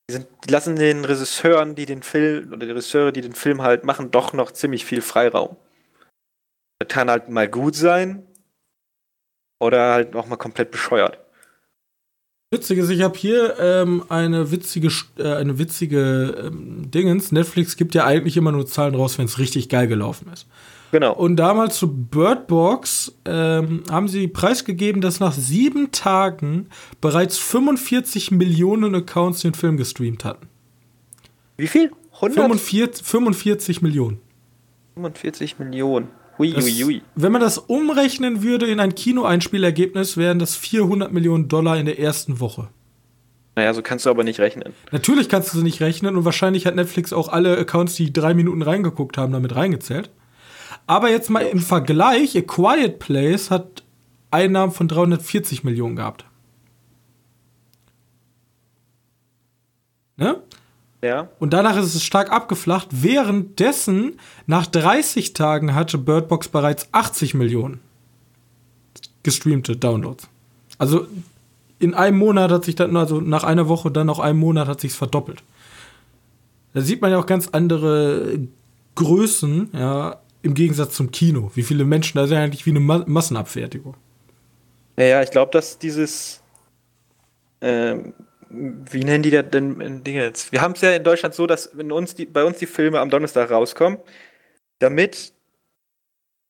[0.09, 3.83] sind, die lassen den Regisseuren, die den Film, oder die Regisseure, die den Film halt
[3.83, 5.57] machen, doch noch ziemlich viel Freiraum.
[6.87, 8.25] Kann halt mal gut sein
[9.59, 11.19] oder halt auch mal komplett bescheuert.
[12.51, 17.31] Witzig ist, ich habe hier ähm, eine witzige, äh, eine witzige ähm, Dingens.
[17.31, 20.45] Netflix gibt ja eigentlich immer nur Zahlen raus, wenn es richtig geil gelaufen ist.
[20.91, 21.13] Genau.
[21.13, 26.69] Und damals zu Bird Box ähm, haben sie preisgegeben, dass nach sieben Tagen
[27.01, 30.47] bereits 45 Millionen Accounts den Film gestreamt hatten.
[31.57, 31.91] Wie viel?
[32.13, 32.39] 100?
[32.39, 34.21] 45, 45 Millionen.
[34.93, 36.09] 45 Millionen.
[36.37, 37.01] Hui, das, hui, hui.
[37.15, 41.99] Wenn man das umrechnen würde in ein Kinoeinspielergebnis, wären das 400 Millionen Dollar in der
[41.99, 42.69] ersten Woche.
[43.55, 44.73] Naja, so kannst du aber nicht rechnen.
[44.91, 48.33] Natürlich kannst du sie nicht rechnen und wahrscheinlich hat Netflix auch alle Accounts, die drei
[48.33, 50.09] Minuten reingeguckt haben, damit reingezählt.
[50.87, 53.83] Aber jetzt mal im Vergleich, A Quiet Place hat
[54.31, 56.25] Einnahmen von 340 Millionen gehabt.
[60.17, 60.41] Ne?
[61.03, 61.27] Ja.
[61.37, 62.87] Und danach ist es stark abgeflacht.
[62.91, 67.81] Währenddessen, nach 30 Tagen hatte Birdbox bereits 80 Millionen
[69.21, 70.29] gestreamte Downloads.
[70.77, 71.07] Also
[71.79, 74.79] in einem Monat hat sich dann, also nach einer Woche, dann noch einem Monat hat
[74.79, 75.43] sich verdoppelt.
[76.73, 78.39] Da sieht man ja auch ganz andere
[78.95, 81.51] Größen, ja, im Gegensatz zum Kino.
[81.53, 83.95] Wie viele Menschen, da ist ja eigentlich wie eine Ma Massenabfertigung.
[84.97, 86.41] Ja, ja, ich glaube, dass dieses
[87.61, 88.13] ähm,
[88.53, 90.51] wie nennen die das denn Dinge jetzt?
[90.51, 92.99] Wir haben es ja in Deutschland so, dass wenn uns die, bei uns die Filme
[92.99, 93.97] am Donnerstag rauskommen,
[94.79, 95.33] damit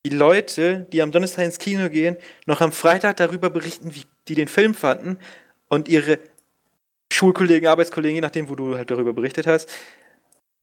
[0.06, 4.36] die Leute, die am Donnerstag ins Kino gehen, noch am Freitag darüber berichten, wie die
[4.36, 5.18] den Film fanden
[5.70, 6.20] und ihre
[7.12, 9.70] Schulkollegen, Arbeitskollegen, je nachdem, wo du halt darüber berichtet hast,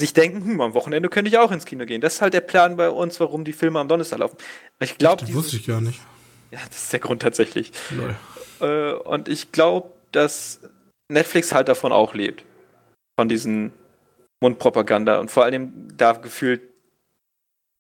[0.01, 2.01] sich denken, hm, am Wochenende könnte ich auch ins Kino gehen.
[2.01, 4.37] Das ist halt der Plan bei uns, warum die Filme am Donnerstag laufen.
[4.81, 6.01] Ich glaube, das wusste ich gar nicht.
[6.51, 7.73] Ja, das ist der Grund tatsächlich.
[8.61, 10.61] Äh, und ich glaube, dass
[11.11, 12.45] Netflix halt davon auch lebt.
[13.19, 13.73] Von diesen
[14.41, 16.63] Mundpropaganda und vor allem da gefühlt,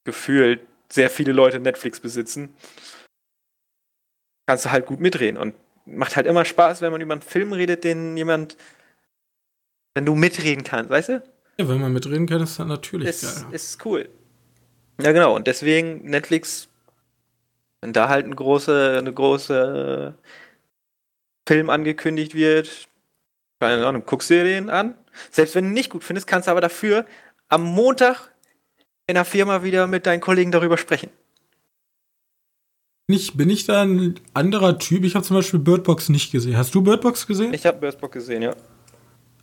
[0.05, 0.61] gefühlt
[0.93, 2.55] sehr viele Leute Netflix besitzen,
[4.47, 5.39] kannst du halt gut mitreden.
[5.39, 5.55] Und
[5.87, 8.57] macht halt immer Spaß, wenn man über einen Film redet, den jemand,
[9.95, 11.23] wenn du mitreden kannst, weißt du?
[11.59, 13.55] Ja, wenn man mitreden kann, ist das natürlich ist, geil.
[13.55, 14.09] Ist cool.
[15.01, 15.35] Ja, genau.
[15.35, 16.69] Und deswegen Netflix,
[17.81, 20.15] wenn da halt eine große, eine große
[21.49, 22.90] Film angekündigt wird,
[23.61, 24.95] keine Ahnung, guckst du dir den an.
[25.31, 27.05] Selbst wenn du ihn nicht gut findest, kannst du aber dafür
[27.49, 28.31] am Montag
[29.07, 31.11] in der Firma wieder mit deinen Kollegen darüber sprechen.
[33.07, 35.05] Nicht, bin ich da ein anderer Typ?
[35.05, 36.57] Ich habe zum Beispiel Birdbox nicht gesehen.
[36.57, 37.53] Hast du Birdbox gesehen?
[37.53, 38.55] Ich habe Birdbox gesehen, ja.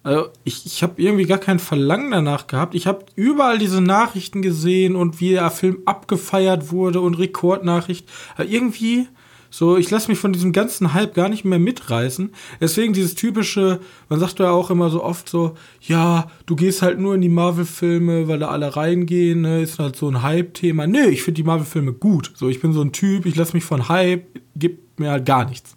[0.03, 2.75] Also ich, ich habe irgendwie gar kein Verlangen danach gehabt.
[2.75, 8.09] Ich habe überall diese Nachrichten gesehen und wie der Film abgefeiert wurde und Rekordnachricht.
[8.35, 9.09] Aber irgendwie
[9.49, 12.31] so, ich lasse mich von diesem ganzen Hype gar nicht mehr mitreißen.
[12.59, 13.79] Deswegen dieses typische,
[14.09, 17.29] man sagt ja auch immer so oft so, ja, du gehst halt nur in die
[17.29, 19.61] Marvel-Filme, weil da alle reingehen, ne?
[19.61, 20.87] ist halt so ein Hype-Thema.
[20.87, 22.31] Nö, ich finde die Marvel-Filme gut.
[22.35, 25.45] So, ich bin so ein Typ, ich lasse mich von Hype, gibt mir halt gar
[25.45, 25.75] nichts.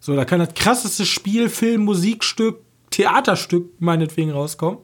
[0.00, 4.78] So, da kann das krasseste Spiel, Film, Musikstück, Theaterstück meinetwegen rauskommen.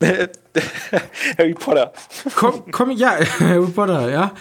[1.38, 1.92] Harry Potter.
[2.34, 4.32] Komm, komm, ja, Harry Potter, ja.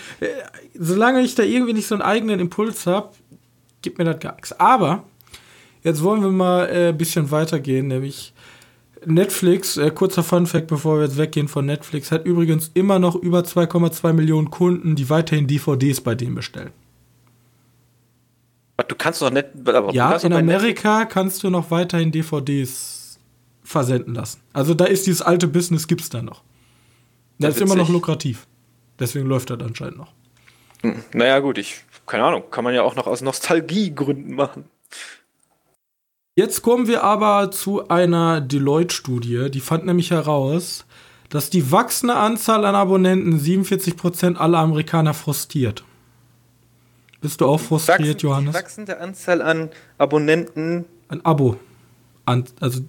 [0.74, 3.10] Solange ich da irgendwie nicht so einen eigenen Impuls habe,
[3.82, 4.58] gibt mir das gar nichts.
[4.60, 5.04] Aber
[5.84, 8.34] jetzt wollen wir mal äh, ein bisschen weitergehen, nämlich
[9.06, 13.40] Netflix, äh, kurzer Funfact, bevor wir jetzt weggehen von Netflix, hat übrigens immer noch über
[13.40, 16.72] 2,2 Millionen Kunden, die weiterhin DVDs bei denen bestellen.
[18.88, 19.48] Du kannst doch nicht.
[19.92, 22.99] ja, in Amerika kannst du noch weiterhin DVDs
[23.70, 24.42] versenden lassen.
[24.52, 26.42] Also da ist dieses alte Business, gibt es da noch.
[27.38, 28.48] Das, das ist immer noch lukrativ.
[28.98, 30.12] Deswegen läuft das anscheinend noch.
[30.82, 34.66] Hm, naja, gut, ich, keine Ahnung, kann man ja auch noch aus Nostalgiegründen machen.
[36.36, 40.86] Jetzt kommen wir aber zu einer Deloitte-Studie, die fand nämlich heraus,
[41.30, 45.84] dass die wachsende Anzahl an Abonnenten 47% aller Amerikaner frustriert.
[47.22, 48.56] Bist du auch frustriert, Wachsen, Johannes?
[48.56, 50.86] Die wachsende Anzahl an Abonnenten.
[51.10, 51.58] Ein Abo.
[52.26, 52.82] An, also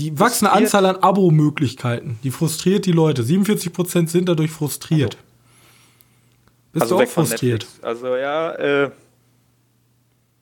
[0.00, 3.22] die wachsende Anzahl an Abo-Möglichkeiten, die frustriert die Leute.
[3.22, 5.16] 47% sind dadurch frustriert.
[5.16, 7.66] Also, Bist also du auch frustriert?
[7.82, 8.90] Also ja, äh,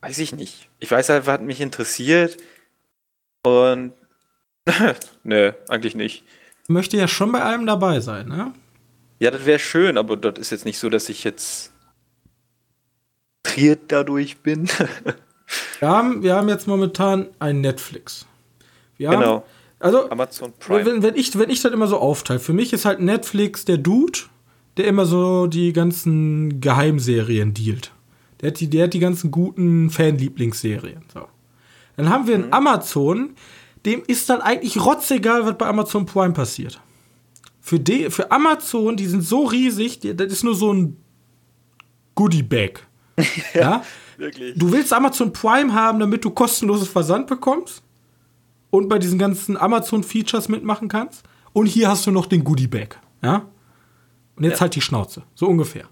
[0.00, 0.68] weiß ich nicht.
[0.78, 2.36] Ich weiß einfach, hat mich interessiert.
[3.42, 3.92] Und
[5.24, 6.22] nö, eigentlich nicht.
[6.62, 8.52] Ich möchte ja schon bei allem dabei sein, ne?
[9.18, 11.72] Ja, das wäre schön, aber das ist jetzt nicht so, dass ich jetzt
[13.42, 14.68] frustriert dadurch bin.
[15.80, 18.27] wir, haben, wir haben jetzt momentan ein Netflix.
[18.98, 19.44] Wir genau.
[19.80, 20.84] Also, Amazon Prime.
[20.84, 23.78] Wenn, wenn, ich, wenn ich das immer so aufteile, für mich ist halt Netflix der
[23.78, 24.18] Dude,
[24.76, 27.92] der immer so die ganzen Geheimserien dealt.
[28.40, 31.02] Der hat die, der hat die ganzen guten Fanlieblingsserien.
[31.12, 31.26] So.
[31.96, 32.52] Dann haben wir einen mhm.
[32.52, 33.30] Amazon,
[33.86, 36.80] dem ist dann eigentlich rotzegal, was bei Amazon Prime passiert.
[37.60, 40.96] Für, die, für Amazon, die sind so riesig, die, das ist nur so ein
[42.14, 42.86] Goodie-Bag.
[43.16, 43.24] ja,
[43.60, 43.84] ja?
[44.16, 44.58] Wirklich.
[44.58, 47.82] Du willst Amazon Prime haben, damit du kostenloses Versand bekommst?
[48.70, 51.24] Und bei diesen ganzen Amazon-Features mitmachen kannst.
[51.52, 52.98] Und hier hast du noch den Goodie-Bag.
[53.22, 53.46] Ja?
[54.36, 54.60] Und jetzt ja.
[54.62, 55.22] halt die Schnauze.
[55.34, 55.84] So ungefähr.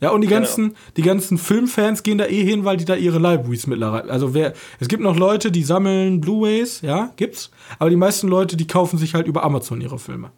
[0.00, 0.40] Ja, und die genau.
[0.40, 0.80] ganzen, genau.
[0.96, 4.10] die ganzen Filmfans gehen da eh hin, weil die da ihre Libraries mittlerweile.
[4.10, 7.52] Also wer, es gibt noch Leute, die sammeln Blu-Rays, ja, gibt's.
[7.78, 10.32] Aber die meisten Leute, die kaufen sich halt über Amazon ihre Filme.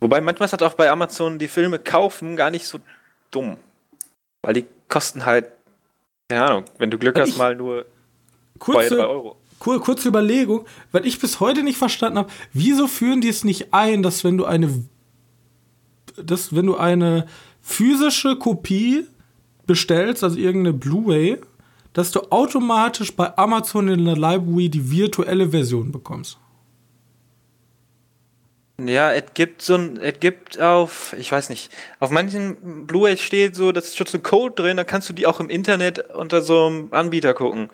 [0.00, 2.78] Wobei manchmal hat auch bei Amazon die Filme kaufen gar nicht so
[3.30, 3.56] dumm.
[4.42, 5.46] Weil die kosten halt,
[6.28, 7.86] keine Ahnung, wenn du Glück hast, mal nur
[8.58, 12.86] kurze, 2, 3 Euro kur kurze Überlegung, weil ich bis heute nicht verstanden habe, wieso
[12.86, 14.84] führen die es nicht ein, dass wenn du eine,
[16.16, 17.26] dass wenn du eine
[17.60, 19.06] physische Kopie
[19.66, 21.38] bestellst, also irgendeine Blu-ray,
[21.92, 26.38] dass du automatisch bei Amazon in der Library die virtuelle Version bekommst.
[28.80, 33.56] Ja, es gibt so ein, es gibt auf, ich weiß nicht, auf manchen Blu-rays steht
[33.56, 36.14] so, das ist schon so ein Code drin, da kannst du die auch im Internet
[36.14, 37.70] unter so einem Anbieter gucken.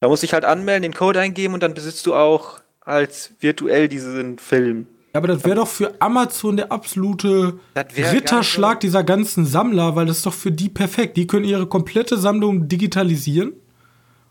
[0.00, 3.32] Da musst du dich halt anmelden, den Code eingeben und dann besitzt du auch als
[3.40, 4.86] virtuell diesen Film.
[5.12, 8.80] Ja, aber das wäre doch für Amazon der absolute Ritterschlag so.
[8.80, 11.16] dieser ganzen Sammler, weil das ist doch für die perfekt.
[11.16, 13.52] Die können ihre komplette Sammlung digitalisieren.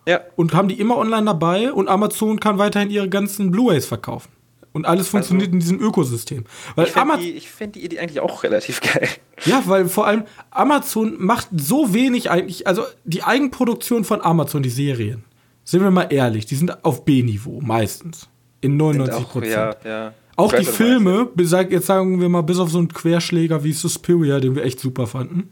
[0.07, 0.21] Ja.
[0.35, 4.29] Und haben die immer online dabei und Amazon kann weiterhin ihre ganzen Blu-rays verkaufen.
[4.71, 6.45] Und alles also funktioniert also, in diesem Ökosystem.
[6.75, 9.09] Weil ich finde die, find die Idee eigentlich auch relativ geil.
[9.45, 14.69] Ja, weil vor allem Amazon macht so wenig eigentlich, also die Eigenproduktion von Amazon, die
[14.69, 15.23] Serien,
[15.69, 18.27] sind wir mal ehrlich, die sind auf B-Niveau meistens.
[18.61, 19.53] In 99 Prozent.
[19.53, 20.13] Ja, ja.
[20.35, 24.55] Auch die Filme, jetzt sagen wir mal, bis auf so einen Querschläger wie Suspiria, den
[24.55, 25.51] wir echt super fanden,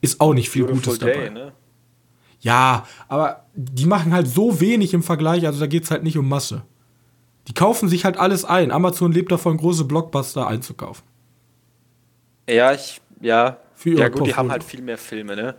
[0.00, 1.12] ist auch nicht viel Beautiful Gutes dabei.
[1.12, 1.52] Day, ne?
[2.40, 6.18] Ja, aber die machen halt so wenig im Vergleich, also da geht es halt nicht
[6.18, 6.62] um Masse.
[7.46, 8.72] Die kaufen sich halt alles ein.
[8.72, 11.04] Amazon lebt davon, große Blockbuster einzukaufen.
[12.48, 13.58] Ja, ich, ja.
[13.74, 14.24] Für ja, gut, Portfolio.
[14.24, 15.54] die haben halt viel mehr Filme, ne?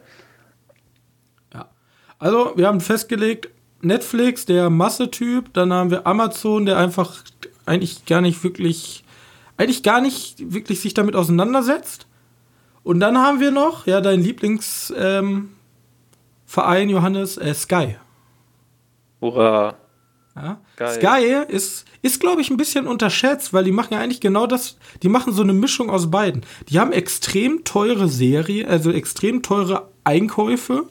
[2.19, 3.49] Also, wir haben festgelegt,
[3.83, 7.23] Netflix, der Massetyp, dann haben wir Amazon, der einfach
[7.65, 9.03] eigentlich gar nicht wirklich,
[9.57, 12.07] eigentlich gar nicht wirklich sich damit auseinandersetzt.
[12.83, 15.49] Und dann haben wir noch, ja, dein Lieblingsverein,
[16.57, 17.95] ähm, Johannes, äh, Sky.
[19.21, 19.75] Hurra.
[20.35, 20.59] Ja.
[20.89, 24.77] Sky ist, ist glaube ich, ein bisschen unterschätzt, weil die machen ja eigentlich genau das.
[25.03, 26.41] Die machen so eine Mischung aus beiden.
[26.69, 30.87] Die haben extrem teure Serie, also extrem teure Einkäufe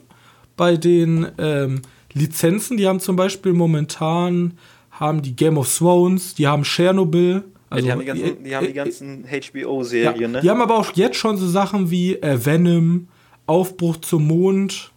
[0.57, 1.83] bei den ähm,
[2.15, 2.77] Lizenzen.
[2.77, 4.59] Die haben zum Beispiel momentan
[4.91, 7.45] haben die Game of Thrones, die haben Chernobyl.
[7.71, 10.41] Also ja, die, haben die, ganzen, die, haben die ganzen HBO-Serien, ja, ne?
[10.43, 13.09] Die haben aber auch jetzt schon so Sachen wie äh, Venom,
[13.47, 14.93] Aufbruch zum Mond.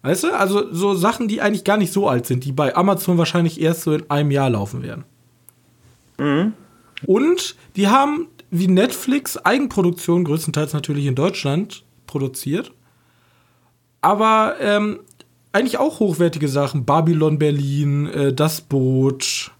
[0.00, 0.34] Weißt du?
[0.34, 3.82] Also so Sachen, die eigentlich gar nicht so alt sind, die bei Amazon wahrscheinlich erst
[3.82, 5.04] so in einem Jahr laufen werden.
[6.18, 6.54] Mhm.
[7.06, 12.72] Und die haben wie Netflix Eigenproduktion, größtenteils natürlich in Deutschland, produziert.
[14.02, 15.00] Aber ähm,
[15.52, 16.84] eigentlich auch hochwertige Sachen.
[16.84, 19.50] Babylon Berlin, äh, Das Boot.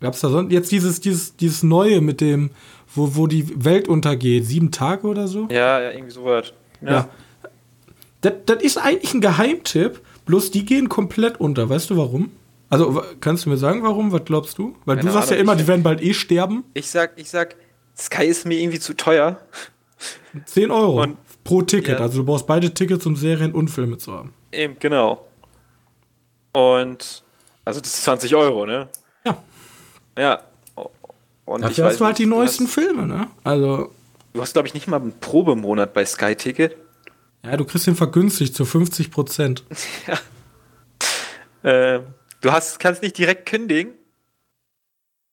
[0.00, 2.50] Gab's da sonst jetzt dieses, dieses, dieses Neue mit dem,
[2.94, 4.46] wo, wo die Welt untergeht?
[4.46, 5.46] Sieben Tage oder so?
[5.50, 6.52] Ja, ja irgendwie so was.
[6.80, 6.90] Ja.
[6.90, 7.08] ja.
[8.22, 11.68] Das, das ist eigentlich ein Geheimtipp, bloß die gehen komplett unter.
[11.68, 12.30] Weißt du warum?
[12.70, 14.12] Also, kannst du mir sagen, warum?
[14.12, 14.76] Was glaubst du?
[14.84, 16.64] Weil Keine du sagst Ahnung, ja immer, die werden bald eh sterben.
[16.72, 17.56] Ich sag, ich sag,
[17.98, 19.40] Sky ist mir irgendwie zu teuer.
[20.46, 21.02] 10 Euro.
[21.02, 21.18] Und
[21.50, 21.98] Pro Ticket.
[21.98, 22.04] Ja.
[22.04, 24.32] Also du brauchst beide Tickets, um Serien und Filme zu haben.
[24.52, 25.26] Eben, genau.
[26.52, 27.24] Und
[27.64, 28.88] also das ist 20 Euro, ne?
[29.26, 29.42] Ja.
[30.16, 30.42] Ja.
[31.46, 33.26] Und Dafür hast du halt die neuesten hast, Filme, ne?
[33.42, 33.90] Also.
[34.32, 36.76] Du hast, glaube ich, nicht mal einen Probemonat bei Sky Ticket.
[37.44, 39.64] Ja, du kriegst den vergünstigt zu 50 Prozent.
[41.64, 41.68] ja.
[41.68, 42.00] Äh,
[42.42, 43.94] du hast, kannst nicht direkt kündigen.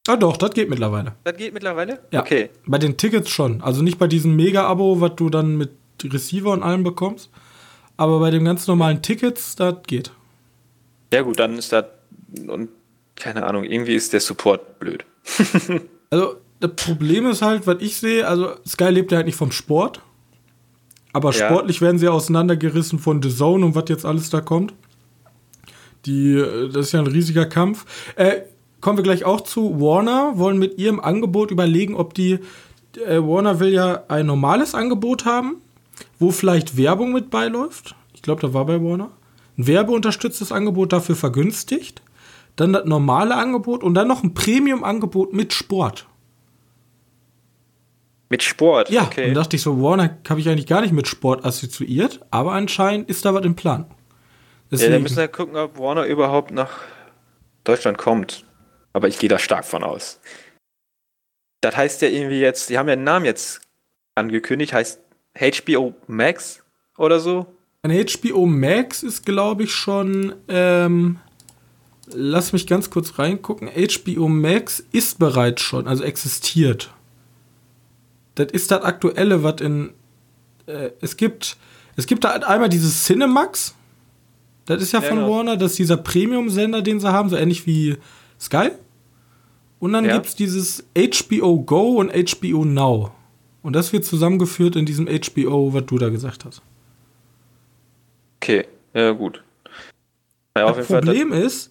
[0.08, 1.14] Ah doch, das geht mittlerweile.
[1.24, 2.00] Das geht mittlerweile?
[2.10, 2.22] Ja.
[2.22, 2.50] Okay.
[2.66, 3.62] Bei den Tickets schon.
[3.62, 5.70] Also nicht bei diesem Mega-Abo, was du dann mit
[6.04, 7.30] Receiver und allem bekommst.
[7.98, 10.12] Aber bei den ganz normalen Tickets, das geht.
[11.12, 11.86] Ja, gut, dann ist das.
[12.48, 12.70] Und
[13.16, 15.06] keine Ahnung, irgendwie ist der Support blöd.
[16.12, 19.52] also, das Problem ist halt, was ich sehe, also Sky lebt ja halt nicht vom
[19.52, 20.02] Sport.
[21.14, 21.48] Aber ja.
[21.48, 24.74] sportlich werden sie auseinandergerissen von The Zone und was jetzt alles da kommt.
[26.06, 26.36] Die,
[26.72, 27.86] das ist ja ein riesiger Kampf.
[28.16, 28.42] Äh,
[28.82, 29.82] kommen wir gleich auch zu.
[29.82, 32.40] Warner wollen mit ihrem Angebot überlegen, ob die.
[33.06, 35.62] Äh, Warner will ja ein normales Angebot haben
[36.20, 37.96] wo vielleicht Werbung mit beiläuft.
[38.14, 39.12] Ich glaube, da war bei Warner.
[39.58, 42.02] Ein werbeunterstütztes Angebot dafür vergünstigt.
[42.56, 46.08] Dann das normale Angebot und dann noch ein Premium-Angebot mit Sport.
[48.30, 48.90] Mit Sport?
[48.90, 49.26] Ja, okay.
[49.26, 53.10] dann dachte ich so, Warner habe ich eigentlich gar nicht mit Sport assoziiert, aber anscheinend
[53.10, 53.86] ist da was im Plan.
[54.70, 54.92] Deswegen.
[54.92, 56.80] Ja, dann müssen wir gucken, ob Warner überhaupt nach
[57.64, 58.44] Deutschland kommt.
[58.94, 60.20] Aber ich gehe da stark von aus.
[61.62, 63.62] Das heißt ja irgendwie jetzt, die haben ja einen Namen jetzt
[64.16, 65.00] angekündigt, heißt
[65.38, 66.64] HBO Max
[66.98, 67.46] oder so?
[67.84, 70.34] Ein HBO Max ist, glaube ich, schon.
[70.48, 71.20] Ähm,
[72.14, 73.70] lass mich ganz kurz reingucken.
[73.70, 76.92] HBO Max ist bereits schon, also existiert.
[78.36, 79.92] Das ist das aktuelle, was in.
[80.66, 81.58] Äh, es gibt.
[81.96, 83.74] Es gibt da einmal dieses Cinemax.
[84.66, 85.32] Das ist ja, ja von genau.
[85.32, 85.58] Warner.
[85.58, 87.98] Das ist dieser Premium-Sender, den sie haben, so ähnlich wie
[88.40, 88.70] Sky.
[89.80, 90.14] Und dann ja.
[90.14, 93.12] gibt es dieses HBO Go und HBO Now.
[93.68, 96.62] Und das wird zusammengeführt in diesem HBO, was du da gesagt hast.
[98.40, 99.44] Okay, ja gut.
[100.58, 101.70] Ja, das Problem Fall, ist,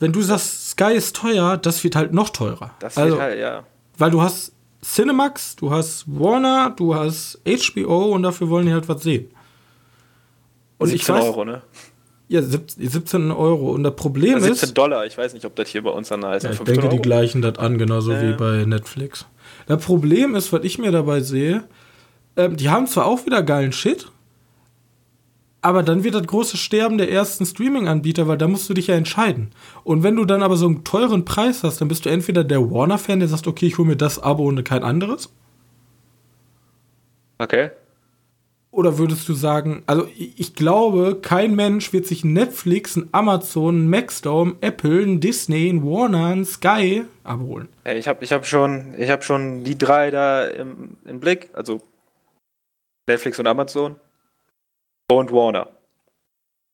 [0.00, 2.72] wenn du sagst, Sky ist teuer, das wird halt noch teurer.
[2.80, 3.62] Das also, wird halt, ja.
[3.96, 8.88] Weil du hast Cinemax, du hast Warner, du hast HBO und dafür wollen die halt
[8.88, 9.30] was sehen.
[10.78, 11.62] Und 17 ich weiß, Euro, ne?
[12.28, 13.70] Ja, 17 Euro.
[13.70, 14.60] Und das Problem 17 ist.
[14.60, 16.44] 17 Dollar, ich weiß nicht, ob das hier bei uns dann heißt.
[16.44, 16.96] Ja, ich denke, Euro?
[16.96, 18.22] die gleichen das an, genauso äh.
[18.22, 19.26] wie bei Netflix.
[19.66, 21.64] Das Problem ist, was ich mir dabei sehe,
[22.36, 24.10] ähm, die haben zwar auch wieder geilen Shit,
[25.62, 28.94] aber dann wird das große Sterben der ersten Streaming-Anbieter, weil da musst du dich ja
[28.94, 29.50] entscheiden.
[29.82, 32.70] Und wenn du dann aber so einen teuren Preis hast, dann bist du entweder der
[32.70, 35.32] Warner-Fan, der sagt, okay, ich hole mir das Abo und kein anderes.
[37.38, 37.70] Okay.
[38.76, 43.88] Oder würdest du sagen, also ich glaube, kein Mensch wird sich Netflix, ein Amazon, ein
[43.88, 47.70] Maxdome, Apple, ein Disney, ein Warner, ein Sky abholen.
[47.86, 51.80] Ich habe ich hab schon, hab schon die drei da im, im Blick, also
[53.08, 53.96] Netflix und Amazon
[55.10, 55.70] und Warner.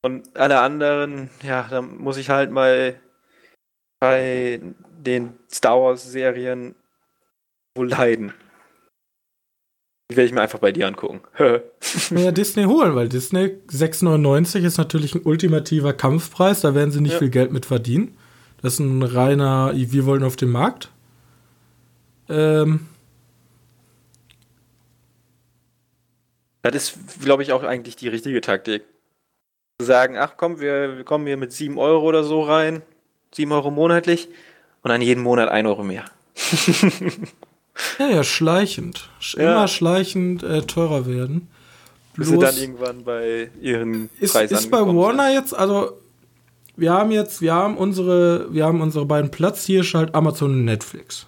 [0.02, 2.98] Und alle anderen, ja, da muss ich halt mal
[4.00, 4.60] bei
[4.98, 6.74] den Star Wars-Serien
[7.76, 8.34] wohl leiden.
[10.12, 11.22] Die werde ich mir einfach bei dir angucken.
[12.10, 17.12] ja, Disney holen, weil Disney 6,99 ist natürlich ein ultimativer Kampfpreis, da werden sie nicht
[17.12, 17.18] ja.
[17.18, 18.14] viel Geld mit verdienen.
[18.60, 20.90] Das ist ein reiner, wir wollen auf den Markt.
[22.28, 22.88] Ähm.
[26.60, 28.82] Das ist, glaube ich, auch eigentlich die richtige Taktik.
[29.80, 32.82] sagen, ach komm, wir, wir kommen hier mit 7 Euro oder so rein,
[33.34, 34.28] 7 Euro monatlich
[34.82, 36.04] und dann jeden Monat 1 Euro mehr.
[37.98, 39.08] ja, ja, schleichend.
[39.34, 39.68] Immer ja.
[39.68, 41.48] schleichend äh, teurer werden.
[42.14, 45.34] Bis sie dann irgendwann bei ihren ist, Preisen Ist bei Warner sind.
[45.34, 45.98] jetzt, also
[46.76, 51.26] wir haben jetzt, wir haben unsere, wir haben unsere beiden Platzhirsche halt Amazon und Netflix.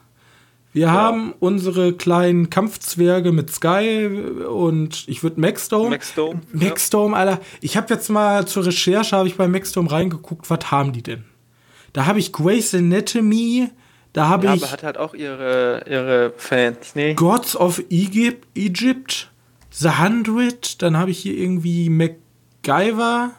[0.74, 0.92] Wir ja.
[0.92, 4.08] haben unsere kleinen Kampfzwerge mit Sky
[4.48, 5.90] und ich würde Maxdome.
[5.90, 6.40] Maxdome.
[6.52, 7.20] Maxdome, ja.
[7.20, 7.40] Alter.
[7.60, 11.24] Ich habe jetzt mal zur Recherche habe ich bei Maxdome reingeguckt, was haben die denn?
[11.92, 13.68] Da habe ich Grey's Anatomy,
[14.14, 14.62] da habe ja, ich.
[14.62, 17.14] aber hat halt auch ihre, ihre Fans, nee.
[17.14, 19.28] Gods of Egypt, Egypt,
[19.70, 23.32] The Hundred, dann habe ich hier irgendwie MacGyver.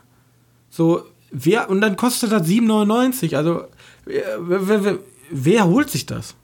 [0.69, 3.37] So, wer, und dann kostet das 7,99.
[3.37, 3.67] Also,
[4.03, 6.35] wer, wer, wer, holt sich das?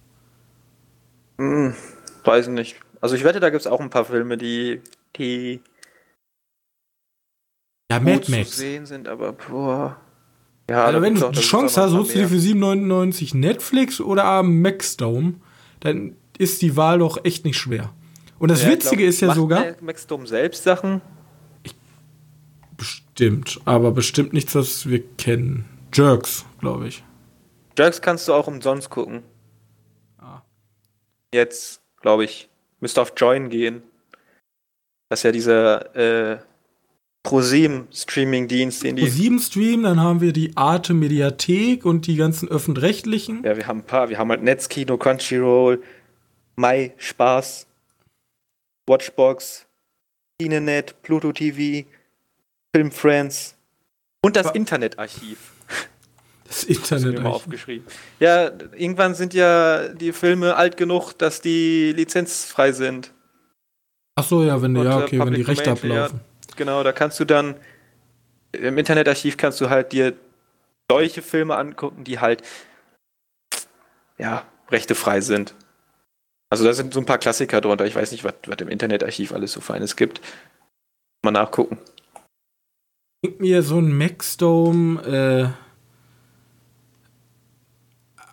[1.38, 1.76] Hm,
[2.24, 2.78] weiß nicht.
[3.02, 4.82] Also, ich wette, da gibt es auch ein paar Filme, die,
[5.18, 5.60] die
[7.92, 8.52] ja, Mad Max.
[8.52, 9.98] zu sehen sind, aber boah.
[10.72, 15.36] Ja, also wenn du die Chance hast, holst du dir für 7,99 Netflix oder Maxdome,
[15.82, 17.94] dann ist die Wahl doch echt nicht schwer.
[18.40, 19.66] Und das ja, Witzige glaub, ist ja sogar.
[19.82, 21.02] Maxdome selbst Sachen?
[22.78, 25.66] Bestimmt, aber bestimmt nichts, was wir kennen.
[25.94, 27.04] Jerks, glaube ich.
[27.78, 29.24] Jerks kannst du auch umsonst gucken.
[30.18, 30.42] Ah.
[31.34, 33.84] Jetzt, glaube ich, müsste auf Join gehen.
[35.10, 36.40] Das ist ja dieser äh,
[37.24, 39.04] ProSieben-Streaming-Dienst, den die.
[39.04, 43.44] ProSieben-Stream, dann haben wir die Arte Mediathek und die ganzen öffentlich-rechtlichen.
[43.44, 44.10] Ja, wir haben ein paar.
[44.10, 45.84] Wir haben halt Netzkino, Crunchyroll,
[46.56, 47.68] Mai, Spaß,
[48.88, 49.68] Watchbox,
[50.42, 51.88] Cinenet, Pluto TV,
[52.76, 53.56] Film Friends
[54.24, 55.38] und das Internetarchiv.
[56.48, 57.24] Das Internetarchiv.
[57.24, 57.88] Das aufgeschrieben.
[58.20, 63.14] Ja, irgendwann sind ja die Filme alt genug, dass die lizenzfrei sind.
[64.16, 66.20] Ach so, ja, wenn, ja, okay, wenn die Rechte ablaufen.
[66.20, 66.31] Ja,
[66.62, 67.56] Genau, da kannst du dann
[68.52, 70.14] im Internetarchiv kannst du halt dir
[70.92, 72.44] solche Filme angucken, die halt
[74.20, 75.56] ja, rechtefrei sind.
[76.52, 77.88] Also da sind so ein paar Klassiker drunter.
[77.88, 80.22] Ich weiß nicht, was, was im Internetarchiv alles so Feines gibt.
[81.24, 81.80] Mal nachgucken.
[83.24, 85.50] Bringt mir so ein Maxdome äh,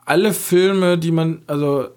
[0.05, 1.95] alle Filme, die man, also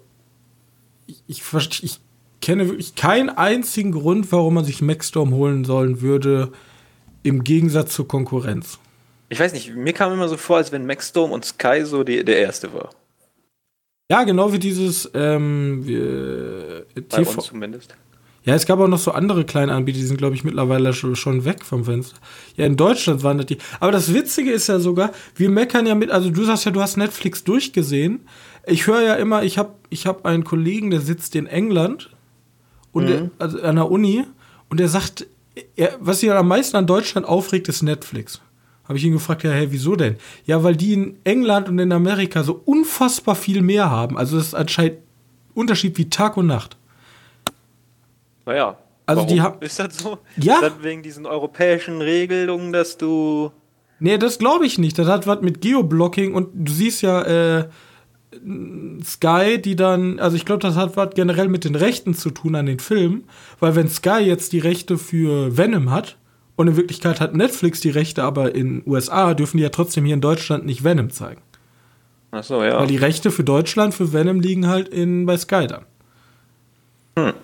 [1.06, 1.42] ich, ich,
[1.82, 2.00] ich
[2.42, 6.52] kenne wirklich keinen einzigen Grund, warum man sich Maxstorm holen sollen würde,
[7.22, 8.78] im Gegensatz zur Konkurrenz.
[9.30, 12.22] Ich weiß nicht, mir kam immer so vor, als wenn Maxstorm und Sky so die,
[12.24, 12.90] der erste war.
[14.10, 17.30] Ja, genau wie dieses ähm, wie, äh, Bei TV.
[17.30, 17.94] uns zumindest.
[18.44, 21.44] Ja, es gab auch noch so andere kleine Anbieter, die sind, glaube ich, mittlerweile schon
[21.44, 22.16] weg vom Fenster.
[22.56, 23.58] Ja, in Deutschland waren das die.
[23.78, 26.80] Aber das Witzige ist ja sogar, wir meckern ja mit, also du sagst ja, du
[26.80, 28.26] hast Netflix durchgesehen.
[28.66, 32.10] Ich höre ja immer, ich habe ich hab einen Kollegen, der sitzt in England
[32.92, 33.08] und mhm.
[33.08, 34.24] der, also an der Uni
[34.68, 35.26] und er sagt,
[35.76, 38.40] er, was ihn am meisten an Deutschland aufregt, ist Netflix.
[38.84, 40.16] Habe ich ihn gefragt, ja, hey, wieso denn?
[40.44, 44.18] Ja, weil die in England und in Amerika so unfassbar viel mehr haben.
[44.18, 44.98] Also das ist anscheinend
[45.54, 46.76] Unterschied wie Tag und Nacht.
[48.44, 48.76] Naja.
[49.06, 49.60] Also die haben.
[49.60, 50.18] Ist das so?
[50.36, 50.54] Ja.
[50.54, 53.50] Ist das wegen diesen europäischen Regelungen, dass du.
[53.98, 54.98] Nee, das glaube ich nicht.
[54.98, 57.68] Das hat was mit Geoblocking und du siehst ja, äh,
[59.04, 62.54] Sky, die dann, also ich glaube, das hat was generell mit den Rechten zu tun
[62.54, 63.24] an den Filmen,
[63.60, 66.16] weil wenn Sky jetzt die Rechte für Venom hat
[66.56, 70.14] und in Wirklichkeit hat Netflix die Rechte, aber in USA dürfen die ja trotzdem hier
[70.14, 71.42] in Deutschland nicht Venom zeigen.
[72.30, 72.78] Ach so, ja.
[72.78, 75.84] Weil die Rechte für Deutschland für Venom liegen halt in, bei Sky dann.
[77.18, 77.34] Hm.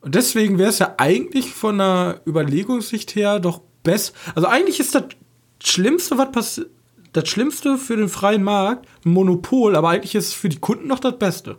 [0.00, 4.12] Und deswegen wäre es ja eigentlich von der Überlegungssicht her doch besser.
[4.34, 5.04] Also eigentlich ist das
[5.62, 6.70] Schlimmste, was passiert
[7.16, 10.86] das Schlimmste für den freien Markt, ein Monopol, aber eigentlich ist es für die Kunden
[10.86, 11.56] noch das Beste.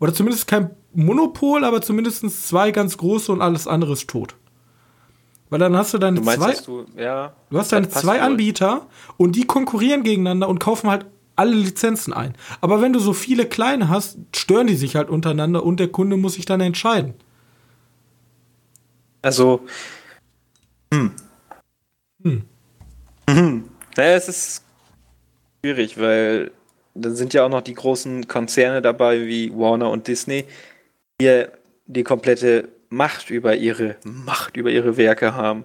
[0.00, 4.34] Oder zumindest kein Monopol, aber zumindest zwei ganz große und alles andere ist tot.
[5.50, 6.54] Weil dann hast du deine du meinst, zwei.
[6.64, 11.06] Du, ja, du hast deine zwei Anbieter und die konkurrieren gegeneinander und kaufen halt
[11.36, 12.34] alle Lizenzen ein.
[12.60, 16.16] Aber wenn du so viele kleine hast, stören die sich halt untereinander und der Kunde
[16.16, 17.14] muss sich dann entscheiden.
[19.22, 19.60] Also.
[20.92, 21.12] Hm.
[22.22, 22.44] Hm.
[23.96, 24.64] Naja, es ist
[25.60, 26.50] schwierig, weil
[26.94, 30.44] da sind ja auch noch die großen Konzerne dabei wie Warner und Disney,
[31.20, 31.46] die
[31.86, 35.64] die komplette Macht über ihre Macht über ihre Werke haben.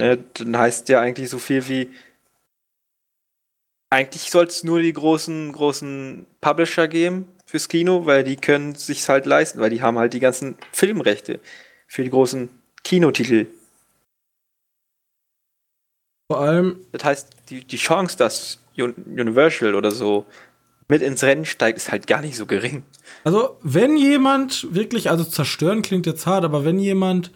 [0.00, 1.90] Ne, dann heißt ja eigentlich so viel wie
[3.90, 9.08] eigentlich soll es nur die großen großen Publisher geben fürs Kino, weil die können sich
[9.08, 11.40] halt leisten, weil die haben halt die ganzen Filmrechte
[11.86, 12.50] für die großen
[12.84, 13.46] Kinotitel
[16.28, 16.80] vor allem.
[16.92, 20.26] Das heißt, die, die Chance, dass Universal oder so
[20.88, 22.84] mit ins Rennen steigt, ist halt gar nicht so gering.
[23.24, 27.32] Also, wenn jemand wirklich, also zerstören klingt jetzt hart, aber wenn jemand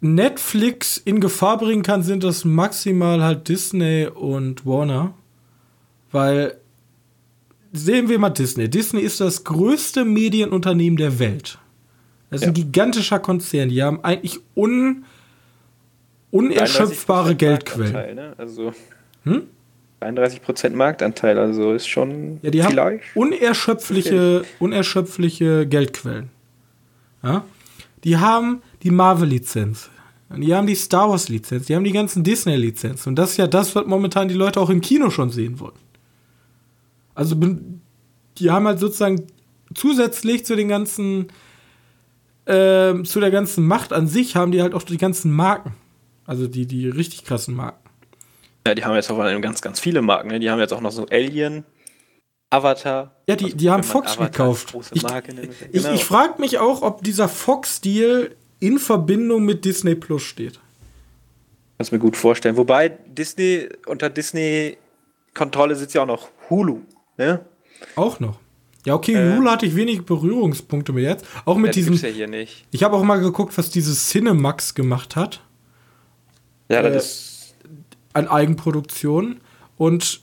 [0.00, 5.14] Netflix in Gefahr bringen kann, sind das maximal halt Disney und Warner.
[6.12, 6.58] Weil,
[7.72, 8.68] sehen wir mal Disney.
[8.68, 11.58] Disney ist das größte Medienunternehmen der Welt.
[12.30, 12.48] Das ist ja.
[12.48, 13.68] ein gigantischer Konzern.
[13.68, 15.04] Die haben eigentlich un,
[16.30, 18.16] unerschöpfbare Geldquellen.
[18.16, 18.34] Ne?
[18.36, 18.72] Also
[19.24, 19.42] hm?
[20.00, 26.30] 33% Marktanteil, also ist schon ja, die haben unerschöpfliche, unerschöpfliche Geldquellen.
[27.22, 27.44] Ja?
[28.04, 29.90] Die haben die Marvel-Lizenz.
[30.34, 31.66] Die haben die Star Wars-Lizenz.
[31.66, 33.06] Die haben die ganzen Disney-Lizenz.
[33.06, 35.78] Und das ist ja das, was momentan die Leute auch im Kino schon sehen wollen.
[37.14, 37.36] Also,
[38.38, 39.26] die haben halt sozusagen
[39.74, 41.28] zusätzlich zu den ganzen,
[42.44, 45.74] äh, zu der ganzen Macht an sich, haben die halt auch die ganzen Marken.
[46.26, 47.88] Also die, die richtig krassen Marken.
[48.66, 50.28] Ja, die haben jetzt auch ganz, ganz viele Marken.
[50.28, 50.40] Ne?
[50.40, 51.64] Die haben jetzt auch noch so Alien,
[52.50, 53.12] Avatar.
[53.28, 54.74] Ja, die, also, die haben Fox Avatar gekauft.
[54.92, 55.94] Ich, ich, genau.
[55.94, 60.60] ich frage mich auch, ob dieser Fox-Deal in Verbindung mit Disney Plus steht.
[61.76, 62.56] Kannst mir gut vorstellen.
[62.56, 66.80] Wobei Disney unter Disney-Kontrolle sitzt ja auch noch Hulu.
[67.18, 67.44] Ne?
[67.96, 68.38] Auch noch.
[68.86, 71.26] Ja, okay, äh, Hulu hatte ich wenig Berührungspunkte mit jetzt.
[71.44, 71.94] Auch mit diesem.
[71.94, 72.66] Ja hier nicht.
[72.70, 75.42] Ich habe auch mal geguckt, was dieses Cinemax gemacht hat.
[76.68, 77.54] Ja, das äh, ist
[78.12, 79.40] an Eigenproduktionen.
[79.76, 80.20] Und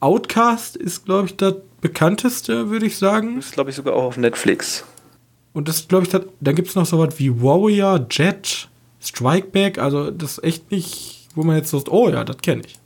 [0.00, 3.36] Outcast ist, glaube ich, das bekannteste, würde ich sagen.
[3.36, 4.84] Das ist, glaube ich, sogar auch auf Netflix.
[5.52, 8.68] Und das, glaube ich, das, da gibt es noch so was wie Warrior, Jet,
[9.00, 9.78] Strikeback.
[9.78, 12.78] Also, das ist echt nicht, wo man jetzt so, oh ja, das kenne ich.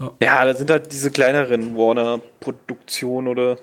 [0.00, 0.12] Ja.
[0.20, 3.58] ja, da sind halt diese kleineren Warner-Produktionen oder.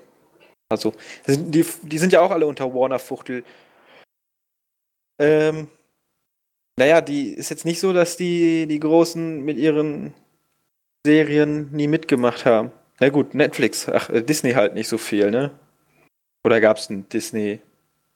[0.68, 0.94] Also,
[1.26, 3.44] die, die sind ja auch alle unter Warner-Fuchtel.
[5.18, 5.68] Ähm,
[6.78, 10.14] naja, die ist jetzt nicht so, dass die, die Großen mit ihren
[11.04, 12.70] Serien nie mitgemacht haben.
[13.00, 15.50] Na gut, Netflix, ach, äh, Disney halt nicht so viel, ne?
[16.44, 17.60] Oder gab es ein Disney,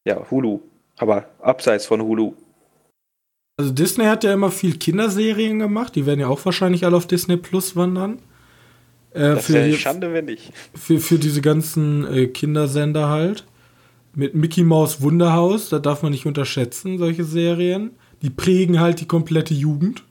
[0.04, 0.60] ja, Hulu,
[0.96, 2.34] aber abseits von Hulu.
[3.58, 7.06] Also Disney hat ja immer viel Kinderserien gemacht, die werden ja auch wahrscheinlich alle auf
[7.06, 8.20] Disney Plus wandern.
[9.10, 10.52] Äh, das wäre eine Schande, wenn nicht.
[10.74, 13.44] Für, für diese ganzen äh, Kindersender halt.
[14.14, 17.90] Mit Mickey Mouse Wunderhaus, da darf man nicht unterschätzen, solche Serien
[18.22, 20.02] die prägen halt die komplette Jugend.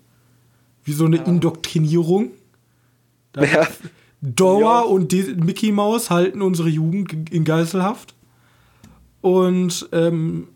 [0.83, 1.23] Wie so eine ja.
[1.23, 2.31] Indoktrinierung.
[3.35, 3.67] Ja.
[4.21, 4.85] Dora ja.
[4.85, 8.13] und die Mickey Mouse halten unsere Jugend in Geiselhaft.
[9.21, 10.47] Und ähm,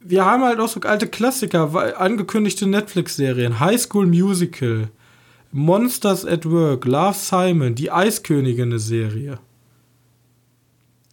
[0.00, 4.88] wir haben halt auch so alte Klassiker, angekündigte Netflix-Serien, High School Musical,
[5.52, 9.38] Monsters at Work, Love Simon, die Eiskönigin eine Serie.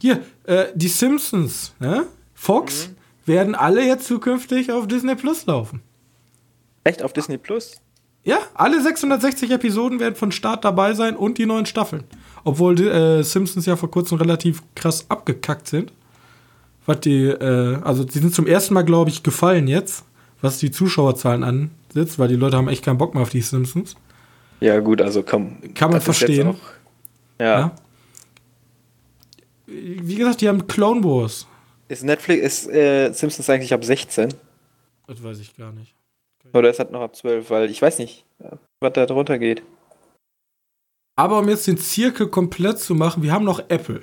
[0.01, 2.05] Hier, äh, die Simpsons, ne?
[2.33, 5.81] Fox, mhm werden alle jetzt zukünftig auf Disney Plus laufen.
[6.83, 7.81] Echt auf Disney Plus?
[8.23, 12.03] Ja, alle 660 Episoden werden von Start dabei sein und die neuen Staffeln.
[12.43, 15.93] Obwohl die äh, Simpsons ja vor kurzem relativ krass abgekackt sind.
[16.87, 20.05] Was die, äh, also die sind zum ersten Mal, glaube ich, gefallen jetzt,
[20.41, 23.95] was die Zuschauerzahlen ansitzt, weil die Leute haben echt keinen Bock mehr auf die Simpsons.
[24.59, 25.57] Ja, gut, also komm.
[25.73, 26.49] Kann man verstehen.
[26.49, 26.55] Auch,
[27.39, 27.59] ja.
[27.59, 27.71] ja.
[29.67, 31.47] Wie gesagt, die haben Clone Wars.
[31.87, 34.33] Ist Netflix, ist äh, Simpsons eigentlich ab 16?
[35.07, 35.93] Das weiß ich gar nicht.
[36.53, 37.49] Oder ist das noch ab 12?
[37.49, 38.25] Weil ich weiß nicht,
[38.79, 39.61] was da drunter geht.
[41.15, 44.01] Aber um jetzt den Zirkel komplett zu machen, wir haben noch Apple.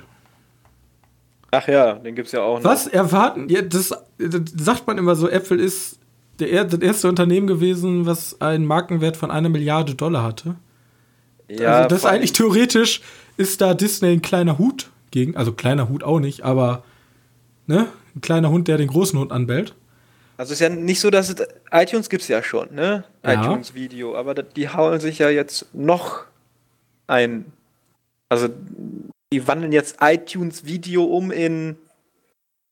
[1.50, 2.64] Ach ja, den gibt es ja auch noch.
[2.64, 3.48] Was erwarten?
[3.48, 5.98] Ja, das, das, sagt man immer so, Apple ist
[6.38, 10.56] der, das erste Unternehmen gewesen, was einen Markenwert von einer Milliarde Dollar hatte.
[11.50, 13.02] Ja, also das eigentlich theoretisch
[13.36, 16.84] ist da Disney ein kleiner Hut gegen, also kleiner Hut auch nicht, aber
[17.72, 17.88] ne?
[18.14, 19.74] Ein kleiner Hund, der den großen Hund anbellt.
[20.36, 21.36] Also ist ja nicht so, dass es,
[21.70, 23.04] iTunes gibt es ja schon, ne?
[23.24, 23.42] Ja.
[23.42, 26.24] iTunes Video, aber die hauen sich ja jetzt noch
[27.06, 27.46] ein.
[28.28, 28.48] Also
[29.32, 31.76] die wandeln jetzt iTunes Video um in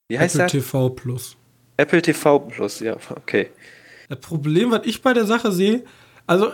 [0.09, 0.51] wie heißt Apple das?
[0.51, 1.37] TV Plus.
[1.77, 3.49] Apple TV Plus, ja, okay.
[4.09, 5.83] Das Problem, was ich bei der Sache sehe,
[6.27, 6.51] also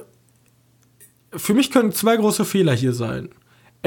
[1.31, 3.29] für mich können zwei große Fehler hier sein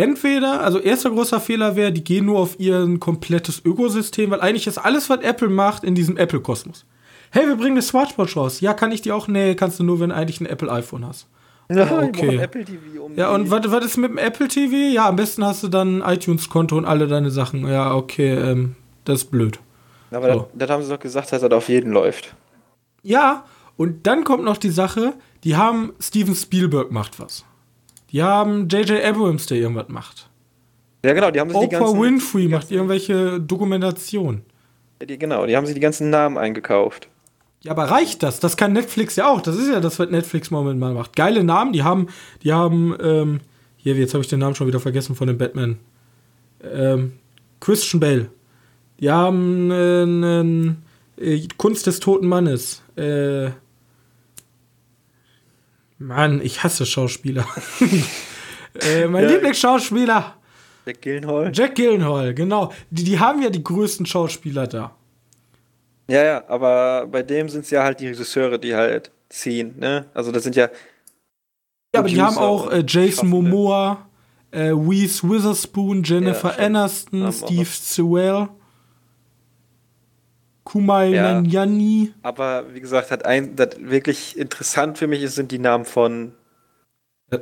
[0.01, 4.67] entweder, also erster großer Fehler wäre, die gehen nur auf ihr komplettes Ökosystem, weil eigentlich
[4.67, 6.87] ist alles, was Apple macht, in diesem Apple-Kosmos.
[7.31, 8.61] Hey, wir bringen eine Smartwatch raus.
[8.61, 9.29] Ja, kann ich die auch?
[9.29, 11.27] Nee, kannst du nur, wenn du eigentlich ein Apple iPhone hast.
[11.73, 12.37] Ja, okay.
[12.37, 14.93] Apple TV um ja, und was, was ist mit dem Apple TV?
[14.93, 17.65] Ja, am besten hast du dann ein iTunes-Konto und alle deine Sachen.
[17.65, 18.75] Ja, okay, ähm,
[19.05, 19.61] das ist blöd.
[20.11, 20.39] Aber so.
[20.41, 22.35] das, das, haben sie doch gesagt, dass das auf jeden läuft.
[23.05, 23.45] Ja,
[23.77, 25.13] und dann kommt noch die Sache,
[25.45, 27.45] die haben Steven Spielberg macht was.
[28.13, 29.05] Die haben J.J.
[29.05, 30.29] Abrams, der irgendwas macht.
[31.05, 34.43] Ja, genau, die haben sich Oprah die ganzen, Winfrey macht irgendwelche Dokumentation.
[35.01, 37.09] Ja, die, genau, die haben sich die ganzen Namen eingekauft.
[37.63, 38.41] Ja, aber reicht das?
[38.41, 39.41] Das kann Netflix ja auch.
[39.41, 41.15] Das ist ja das, was Netflix momentan macht.
[41.15, 42.09] Geile Namen, die haben,
[42.43, 43.41] die haben, ähm,
[43.77, 45.79] hier, jetzt habe ich den Namen schon wieder vergessen von dem Batman.
[46.63, 47.13] Ähm,
[47.61, 48.31] Christian Bale.
[48.99, 50.83] Die haben einen
[51.19, 52.83] äh, Kunst des toten Mannes.
[52.97, 53.51] Äh,
[56.01, 57.47] Mann, ich hasse Schauspieler.
[58.81, 59.31] äh, mein ja.
[59.31, 60.35] Lieblingsschauspieler.
[60.87, 61.53] Jack Gillenhall.
[61.55, 62.73] Jack Gillenhall, genau.
[62.89, 64.97] Die, die haben ja die größten Schauspieler da.
[66.09, 70.07] Ja, ja, aber bei dem sind es ja halt die Regisseure, die halt ziehen, ne?
[70.15, 70.71] Also das sind ja.
[71.95, 74.09] Ja, aber die haben auch äh, Jason Momoa,
[74.53, 78.49] äh, Reese Witherspoon, Jennifer ja, Aniston, Steve Sewell.
[80.71, 82.15] Kumai ja, Nanjani.
[82.23, 86.33] Aber wie gesagt, hat ein, das wirklich interessant für mich ist, sind die Namen von.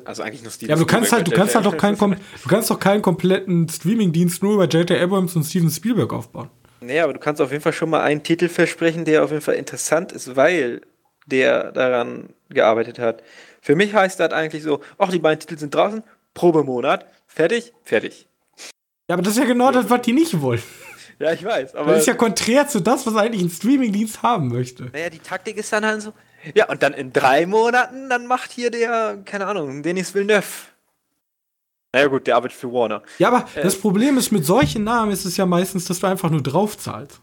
[0.06, 2.48] Also eigentlich nur Steven Ja, aber du kannst halt, du kannst halt doch keinen, du
[2.48, 4.98] kannst doch keinen kompletten Streaming-Dienst nur über J.J.
[4.98, 6.48] Abrams und Steven Spielberg aufbauen.
[6.80, 9.42] Nee, aber du kannst auf jeden Fall schon mal einen Titel versprechen, der auf jeden
[9.42, 10.80] Fall interessant ist, weil
[11.26, 13.22] der daran gearbeitet hat.
[13.60, 16.02] Für mich heißt das eigentlich so, ach, die beiden Titel sind draußen,
[16.32, 18.26] Probemonat, fertig, fertig.
[19.08, 20.62] Ja, aber das ist ja genau das, was die nicht wollen.
[21.18, 21.74] Ja, ich weiß.
[21.74, 24.84] Aber das ist ja konträr zu das, was eigentlich ein Streamingdienst haben möchte.
[24.92, 26.12] Naja, die Taktik ist dann halt so.
[26.54, 30.46] Ja, und dann in drei Monaten, dann macht hier der, keine Ahnung, Denis Villeneuve.
[31.92, 33.02] Naja, gut, der arbeitet für Warner.
[33.18, 36.06] Ja, aber äh, das Problem ist, mit solchen Namen ist es ja meistens, dass du
[36.06, 37.20] einfach nur draufzahlst.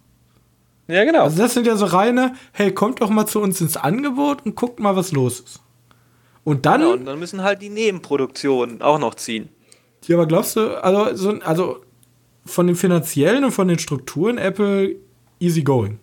[0.87, 1.23] Ja, genau.
[1.23, 4.55] Also, das sind ja so reine, hey, kommt doch mal zu uns ins Angebot und
[4.55, 5.59] guckt mal, was los ist.
[6.43, 6.81] Und dann.
[6.81, 9.49] Genau, und dann müssen halt die Nebenproduktionen auch noch ziehen.
[10.05, 11.84] Ja, aber glaubst du, also, so, also
[12.45, 14.95] von den finanziellen und von den Strukturen Apple
[15.39, 15.99] easy going.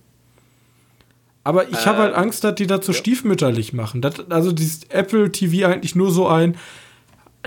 [1.45, 2.99] Aber ich äh, habe halt Angst, dass die das so ja.
[2.99, 4.01] stiefmütterlich machen.
[4.01, 6.57] Das, also dieses Apple TV eigentlich nur so ein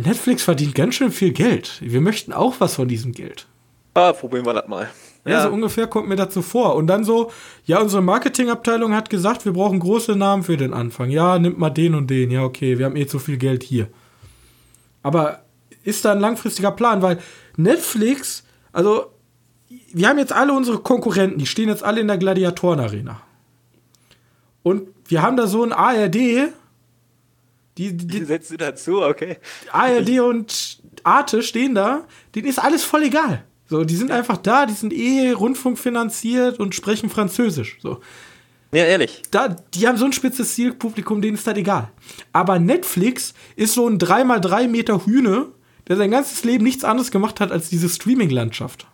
[0.03, 1.77] Netflix verdient ganz schön viel Geld.
[1.81, 3.47] Wir möchten auch was von diesem Geld.
[3.93, 4.89] Ah, probieren wir das mal.
[5.23, 6.75] Ja, ja, so ungefähr kommt mir das so vor.
[6.75, 7.31] Und dann so,
[7.65, 11.09] ja, unsere Marketingabteilung hat gesagt, wir brauchen große Namen für den Anfang.
[11.09, 12.29] Ja, nimmt mal den und den.
[12.29, 13.87] Ja, okay, wir haben eh zu viel Geld hier.
[15.01, 15.39] Aber
[15.83, 17.01] ist da ein langfristiger Plan?
[17.01, 17.19] Weil
[17.55, 18.43] Netflix
[18.75, 19.13] also,
[19.93, 23.21] wir haben jetzt alle unsere Konkurrenten, die stehen jetzt alle in der Gladiatorenarena.
[24.63, 26.13] Und wir haben da so ein ARD.
[26.13, 26.51] Die,
[27.77, 29.37] die, die setzt du dazu, okay.
[29.71, 32.05] ARD und Arte stehen da,
[32.35, 33.45] denen ist alles voll egal.
[33.69, 37.77] So, die sind einfach da, die sind eh rundfunkfinanziert und sprechen Französisch.
[37.81, 38.01] So.
[38.73, 39.21] Ja, ehrlich.
[39.31, 41.91] Da, die haben so ein spitzes Zielpublikum, denen ist das egal.
[42.33, 45.47] Aber Netflix ist so ein 3x3 Meter Hühne,
[45.87, 48.87] der sein ganzes Leben nichts anderes gemacht hat als diese Streaming-Landschaft.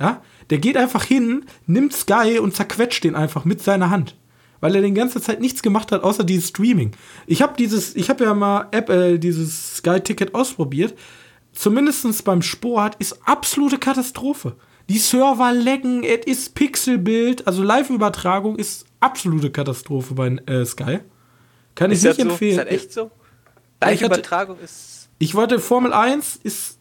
[0.00, 0.22] Ja?
[0.50, 4.16] Der geht einfach hin, nimmt Sky und zerquetscht den einfach mit seiner Hand.
[4.60, 6.92] Weil er die ganze Zeit nichts gemacht hat, außer dieses Streaming.
[7.26, 10.94] Ich habe dieses, ich habe ja mal App, äh, dieses Sky-Ticket ausprobiert.
[11.52, 14.56] Zumindest beim Sport ist absolute Katastrophe.
[14.88, 21.00] Die Server lecken, es ist Pixelbild, also Live-Übertragung ist absolute Katastrophe bei äh, Sky.
[21.74, 22.56] Kann ist ich nicht empfehlen.
[22.56, 22.62] So?
[22.62, 23.10] Ist das echt so?
[23.80, 26.78] Live-Übertragung ist ich wollte Formel 1 ist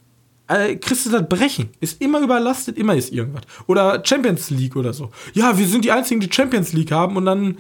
[0.48, 1.70] äh, kriegst du das Brechen.
[1.80, 3.44] Ist immer überlastet, immer ist irgendwas.
[3.66, 5.10] Oder Champions League oder so.
[5.34, 7.58] Ja, wir sind die einzigen, die Champions League haben und dann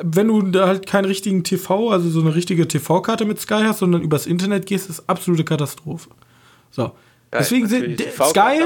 [0.00, 3.78] wenn du da halt keinen richtigen TV, also so eine richtige TV-Karte mit Sky hast,
[3.78, 6.10] sondern übers Internet gehst, ist absolute Katastrophe.
[6.70, 6.92] So.
[7.30, 8.64] Geil, Deswegen sind Sky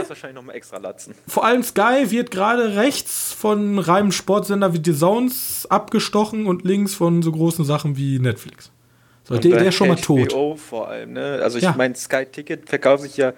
[1.26, 6.94] vor allem Sky wird gerade rechts von reinem Sportsender wie The Zones abgestochen und links
[6.94, 8.70] von so großen Sachen wie Netflix.
[9.24, 10.32] So, der, der ist schon mal tot.
[10.58, 11.40] vor allem, ne?
[11.42, 11.74] Also ich ja.
[11.76, 13.32] meine, Sky Ticket verkauft sich ja,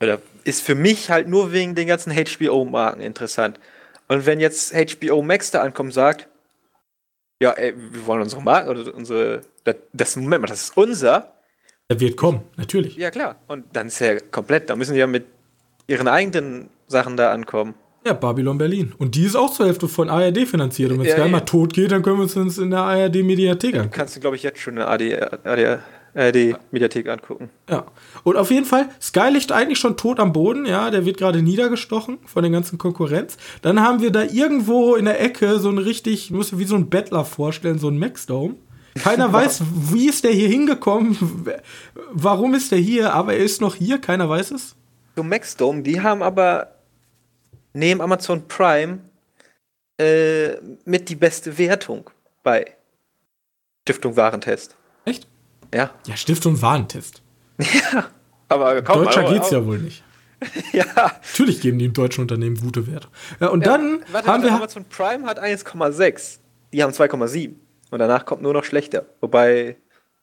[0.00, 3.58] oder ist für mich halt nur wegen den ganzen HBO-Marken interessant.
[4.08, 6.28] Und wenn jetzt HBO Max da ankommt und sagt,
[7.40, 11.32] ja, ey, wir wollen unsere Marken oder unsere, das, das Moment mal, das ist unser.
[11.90, 12.96] Der wird kommen, natürlich.
[12.96, 13.36] Ja, klar.
[13.46, 15.26] Und dann ist er komplett, da müssen die ja mit
[15.86, 17.74] ihren eigenen Sachen da ankommen.
[18.08, 18.94] Ja, Babylon Berlin.
[18.96, 20.92] Und die ist auch zur Hälfte von ARD finanziert.
[20.92, 23.90] Und wenn es ja, mal tot geht, dann können wir uns in der ARD-Mediathek angucken.
[23.90, 24.86] Du kannst, glaube ich, jetzt schon eine
[26.14, 27.50] ARD-Mediathek angucken.
[27.68, 27.84] Ja.
[28.24, 30.64] Und auf jeden Fall, Sky liegt eigentlich schon tot am Boden.
[30.64, 33.36] Ja, der wird gerade niedergestochen von der ganzen Konkurrenz.
[33.60, 36.88] Dann haben wir da irgendwo in der Ecke so ein richtig, muss wie so ein
[36.88, 38.54] Bettler vorstellen, so ein Maxdome.
[38.98, 41.44] Keiner weiß, wie ist der hier hingekommen,
[42.10, 44.76] warum ist der hier, aber er ist noch hier, keiner weiß es.
[45.14, 46.77] So Maxdome, die haben aber
[47.78, 48.98] neben Amazon Prime
[49.98, 52.10] äh, mit die beste Wertung
[52.42, 52.74] bei
[53.82, 54.76] Stiftung Warentest.
[55.04, 55.26] Echt?
[55.72, 55.90] Ja.
[56.06, 57.22] Ja, Stiftung Warentest.
[57.58, 58.08] ja,
[58.48, 60.04] aber kaum Deutscher aber, geht's ja wohl nicht.
[60.72, 60.84] ja.
[60.94, 63.08] Natürlich geben die im deutschen Unternehmen gute Werte.
[63.40, 66.38] Ja, und ja, dann warte, haben wir Amazon Prime hat 1,6.
[66.72, 67.54] Die haben 2,7.
[67.90, 69.06] Und danach kommt nur noch schlechter.
[69.20, 69.76] Wobei,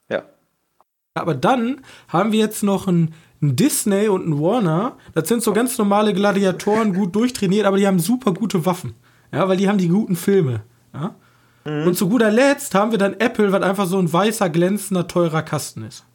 [0.10, 0.24] ja.
[1.16, 5.54] Aber dann haben wir jetzt noch ein ein Disney und ein Warner, das sind so
[5.54, 8.94] ganz normale Gladiatoren, gut durchtrainiert, aber die haben super gute Waffen.
[9.32, 10.64] Ja, weil die haben die guten Filme.
[10.94, 11.16] Ja?
[11.66, 11.88] Mhm.
[11.88, 15.42] Und zu guter Letzt haben wir dann Apple, was einfach so ein weißer, glänzender, teurer
[15.42, 16.06] Kasten ist.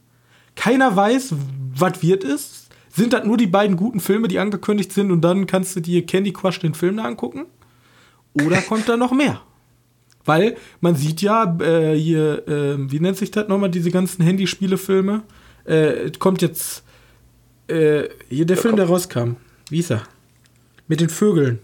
[0.56, 1.34] Keiner weiß,
[1.74, 2.68] was wird es.
[2.92, 6.04] Sind das nur die beiden guten Filme, die angekündigt sind und dann kannst du dir
[6.06, 7.46] Candy Crush den Film da angucken?
[8.34, 9.40] Oder kommt da noch mehr?
[10.24, 15.22] Weil man sieht ja äh, hier, äh, wie nennt sich das nochmal, diese ganzen Handyspielefilme?
[15.64, 16.84] Äh, kommt jetzt
[17.70, 18.78] äh, hier der, der Film, kommt.
[18.80, 19.36] der rauskam.
[19.68, 20.02] Wie ist er?
[20.88, 21.60] Mit den Vögeln.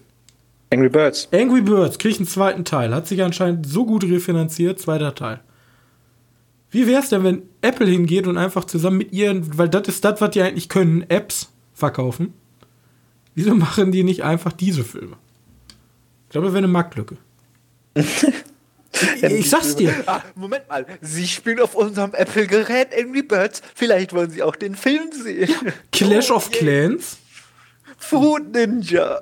[0.73, 1.29] Angry Birds.
[1.33, 2.95] Angry Birds kriegt einen zweiten Teil.
[2.95, 5.41] Hat sich anscheinend so gut refinanziert, zweiter Teil.
[6.71, 10.05] Wie wäre es denn, wenn Apple hingeht und einfach zusammen mit ihren, weil das ist
[10.05, 12.35] das, was die eigentlich können, Apps verkaufen?
[13.35, 15.17] Wieso machen die nicht einfach diese Filme?
[16.25, 17.17] Ich glaube, das wäre eine Marktlücke.
[19.23, 19.93] ich sag's dir.
[20.07, 23.63] Ah, Moment mal, Sie spielen auf unserem Apple-Gerät Angry Birds.
[23.75, 25.55] Vielleicht wollen Sie auch den Film sehen.
[25.93, 26.59] Clash oh, of yeah.
[26.59, 27.19] Clans?
[27.99, 29.21] Food Ninja.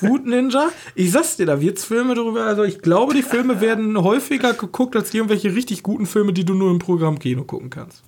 [0.00, 0.70] Food Ninja?
[0.94, 2.44] Ich sag's dir, da wird's Filme darüber.
[2.44, 6.54] Also ich glaube, die Filme werden häufiger geguckt als irgendwelche richtig guten Filme, die du
[6.54, 8.02] nur im Programmkino gucken kannst.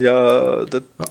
[0.00, 0.82] Ja, das.
[0.98, 1.04] Ja.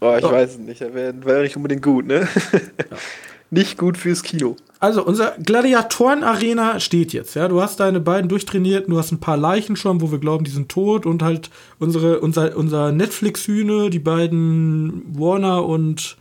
[0.00, 0.32] Oh, ich oh.
[0.32, 0.80] weiß es nicht.
[0.80, 2.28] Das wäre wär nicht unbedingt gut, ne?
[2.52, 2.60] Ja.
[3.50, 4.56] nicht gut fürs Kino.
[4.82, 7.46] Also, unser Gladiatoren-Arena steht jetzt, ja.
[7.46, 10.50] Du hast deine beiden durchtrainiert, du hast ein paar Leichen schon, wo wir glauben, die
[10.50, 16.16] sind tot und halt unsere, unser, unser Netflix-Hühne, die beiden Warner und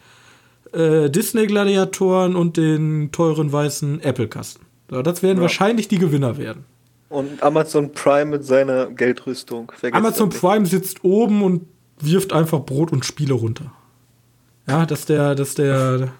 [0.73, 4.63] äh, Disney-Gladiatoren und den teuren weißen Apple-Kasten.
[4.91, 5.41] So, das werden ja.
[5.41, 6.63] wahrscheinlich die Gewinner werden.
[7.09, 9.71] Und Amazon Prime mit seiner Geldrüstung.
[9.75, 11.65] Vergesst Amazon Prime sitzt oben und
[11.99, 13.71] wirft einfach Brot und Spiele runter.
[14.67, 16.11] Ja, dass der, dass der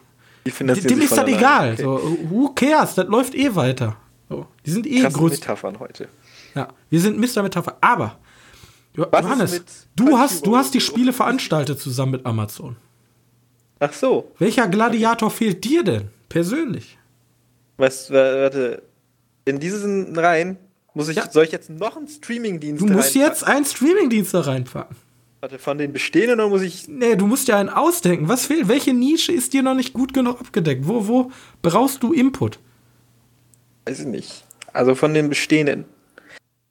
[0.46, 1.74] dem ist das egal.
[1.74, 1.84] Okay.
[1.84, 2.96] So, who cares?
[2.96, 3.96] Das läuft eh weiter.
[4.30, 5.36] So, die sind eh größer.
[5.36, 6.08] Metaphern heute.
[6.56, 7.44] Ja, wir sind Mr.
[7.44, 7.78] Metapher.
[7.82, 8.18] Aber,
[8.96, 9.64] Was Johannes,
[9.96, 12.76] du hast, du hast die Spiele veranstaltet zusammen mit Amazon.
[13.80, 14.32] Ach so.
[14.38, 16.98] Welcher Gladiator fehlt dir denn persönlich?
[17.78, 18.84] Was, warte,
[19.46, 20.58] in diesen Reihen
[20.94, 21.32] muss ich, ja.
[21.32, 23.22] soll ich jetzt noch einen Streamingdienst Du musst reinpacken?
[23.22, 24.96] jetzt einen Streamingdienst da reinpacken.
[25.42, 26.88] Warte, von den bestehenden oder muss ich.
[26.88, 28.30] Nee, du musst ja einen ausdenken.
[28.30, 28.68] Was fehlt?
[28.68, 30.88] Welche Nische ist dir noch nicht gut genug abgedeckt?
[30.88, 31.32] Wo, wo
[31.64, 32.60] brauchst du Input?
[33.86, 34.44] Weiß ich nicht.
[34.72, 35.86] Also von den bestehenden.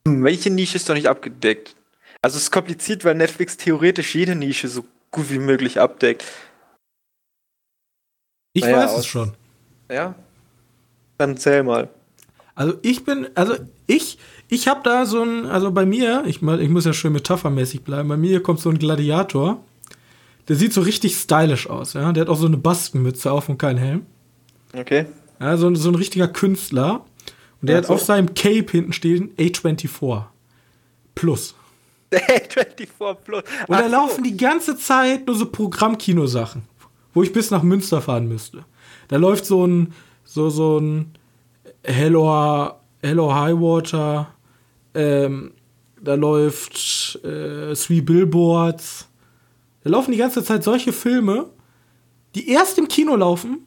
[0.06, 1.74] Hm, welche Nische ist noch nicht abgedeckt?
[2.22, 6.24] Also es ist kompliziert, weil Netflix theoretisch jede Nische so gut wie möglich abdeckt.
[8.52, 9.34] Ich naja, weiß es schon.
[9.90, 10.14] Ja?
[11.18, 11.88] Dann zähl mal.
[12.54, 13.56] Also ich bin, also
[13.86, 14.18] ich,
[14.50, 18.08] ich habe da so ein, also bei mir, ich, ich muss ja schön metaphermäßig bleiben,
[18.08, 19.62] bei mir kommt so ein Gladiator,
[20.48, 22.10] der sieht so richtig stylisch aus, ja.
[22.12, 24.06] Der hat auch so eine Baskenmütze auf und keinen Helm.
[24.76, 25.06] Okay.
[25.38, 27.04] Ja, so, so ein richtiger Künstler.
[27.60, 27.94] Und der ja, hat so.
[27.94, 30.24] auf seinem Cape hinten stehen A24
[31.14, 31.54] Plus.
[32.12, 33.42] A24 Plus.
[33.68, 33.90] Und da so.
[33.90, 36.62] laufen die ganze Zeit nur so Programmkinosachen,
[37.14, 38.64] wo ich bis nach Münster fahren müsste.
[39.08, 39.92] Da läuft so ein,
[40.24, 41.12] so, so ein
[41.84, 42.72] Hello,
[43.02, 44.34] Hello High Water,
[44.94, 45.52] ähm,
[46.00, 49.08] da läuft äh, Three Billboards.
[49.84, 51.50] Da laufen die ganze Zeit solche Filme,
[52.34, 53.66] die erst im Kino laufen,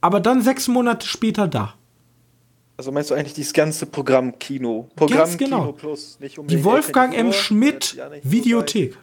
[0.00, 1.74] aber dann sechs Monate später da.
[2.76, 4.90] Also meinst du eigentlich dieses ganze Programm Kino?
[4.96, 5.60] Programm Ganz genau.
[5.60, 7.32] Kino Plus, nicht um Die Wolfgang M.
[7.32, 8.96] Schmidt Videothek.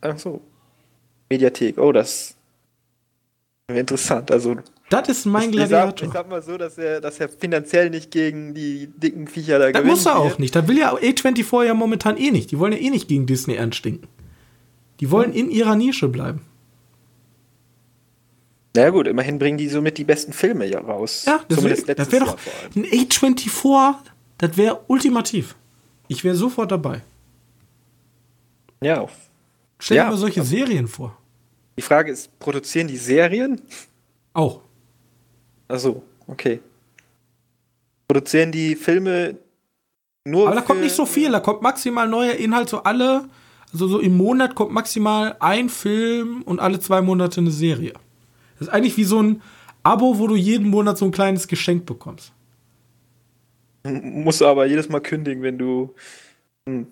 [0.00, 0.40] Ach so.
[1.28, 2.34] Mediathek, oh, das
[3.66, 4.30] wäre interessant.
[4.30, 4.56] Also
[4.90, 5.92] das ist mein Gladiator.
[5.92, 9.26] Ich sag, ich sag, mal so, dass er, dass er finanziell nicht gegen die dicken
[9.26, 9.84] Viecher da gewinnt.
[9.84, 10.54] Das muss er auch nicht.
[10.56, 12.50] Das will ja A24 ja momentan eh nicht.
[12.50, 14.08] Die wollen ja eh nicht gegen Disney anstinken.
[15.00, 15.38] Die wollen hm.
[15.38, 16.40] in ihrer Nische bleiben.
[18.74, 21.24] Na ja, gut, immerhin bringen die somit die besten Filme ja raus.
[21.26, 22.38] Ja, das wäre doch
[22.76, 23.94] ein A24,
[24.38, 25.56] das wäre ultimativ.
[26.06, 27.02] Ich wäre sofort dabei.
[28.80, 29.06] Ja.
[29.78, 31.16] Stell dir ja, mal solche Serien vor.
[31.76, 33.60] Die Frage ist, produzieren die Serien?
[34.32, 34.62] Auch.
[35.68, 36.60] Achso, okay.
[38.08, 39.36] Produzieren die Filme
[40.24, 40.46] nur.
[40.46, 43.28] Aber da kommt nicht so viel, da kommt maximal neuer Inhalt, so alle,
[43.72, 47.92] also so im Monat kommt maximal ein Film und alle zwei Monate eine Serie.
[48.58, 49.42] Das ist eigentlich wie so ein
[49.82, 52.32] Abo, wo du jeden Monat so ein kleines Geschenk bekommst.
[53.84, 55.94] Musst du aber jedes Mal kündigen, wenn du.
[56.68, 56.86] Hm.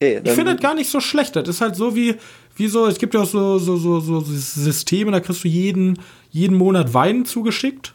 [0.00, 1.34] Okay, ich finde das gar nicht so schlecht.
[1.36, 2.16] Das ist halt so wie,
[2.56, 5.98] wie so, es gibt ja auch so, so, so, so Systeme, da kriegst du jeden,
[6.30, 7.94] jeden Monat Wein zugeschickt.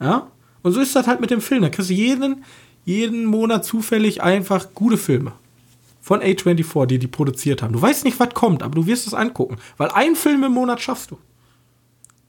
[0.00, 0.28] Ja?
[0.62, 1.62] Und so ist das halt mit dem Film.
[1.62, 2.44] Da kriegst du jeden,
[2.84, 5.32] jeden Monat zufällig einfach gute Filme.
[6.00, 7.72] Von A24, die die produziert haben.
[7.72, 9.56] Du weißt nicht, was kommt, aber du wirst es angucken.
[9.76, 11.18] Weil einen Film im Monat schaffst du.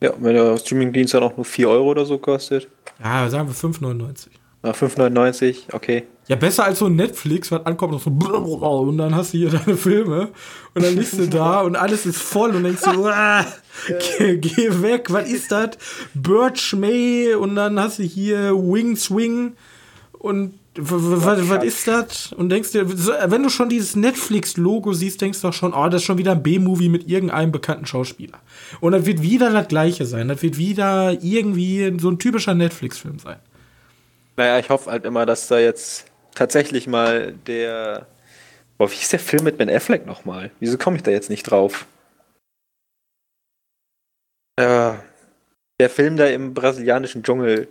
[0.01, 2.68] Ja, wenn der Streamingdienst dann auch nur 4 Euro oder so kostet.
[3.01, 4.28] Ja, sagen wir 5,99.
[4.64, 6.03] 5,99, okay.
[6.32, 8.10] Ja, besser als so ein Netflix, was ankommt und so
[8.88, 10.30] und dann hast du hier deine Filme
[10.74, 13.46] und dann liegst du da und alles ist voll und denkst so, ah,
[14.18, 15.72] geh, geh, weg, was ist das?
[16.14, 19.58] Birch May und dann hast du hier Wing Swing
[20.14, 22.32] und was ist das?
[22.32, 22.88] Und denkst dir,
[23.30, 26.32] wenn du schon dieses Netflix-Logo siehst, denkst du doch schon, oh, das ist schon wieder
[26.32, 28.40] ein B-Movie mit irgendeinem bekannten Schauspieler.
[28.80, 30.30] Und das wird wieder das Gleiche sein.
[30.30, 33.36] Das wird wieder irgendwie so ein typischer Netflix-Film sein.
[34.38, 36.06] Naja, ich hoffe halt immer, dass da jetzt
[36.36, 38.08] tatsächlich mal der.
[38.78, 40.52] Boah, wie ist der Film mit Ben Affleck nochmal?
[40.60, 41.86] Wieso komme ich da jetzt nicht drauf?
[44.56, 44.94] Äh,
[45.80, 47.68] der Film da im brasilianischen Dschungel.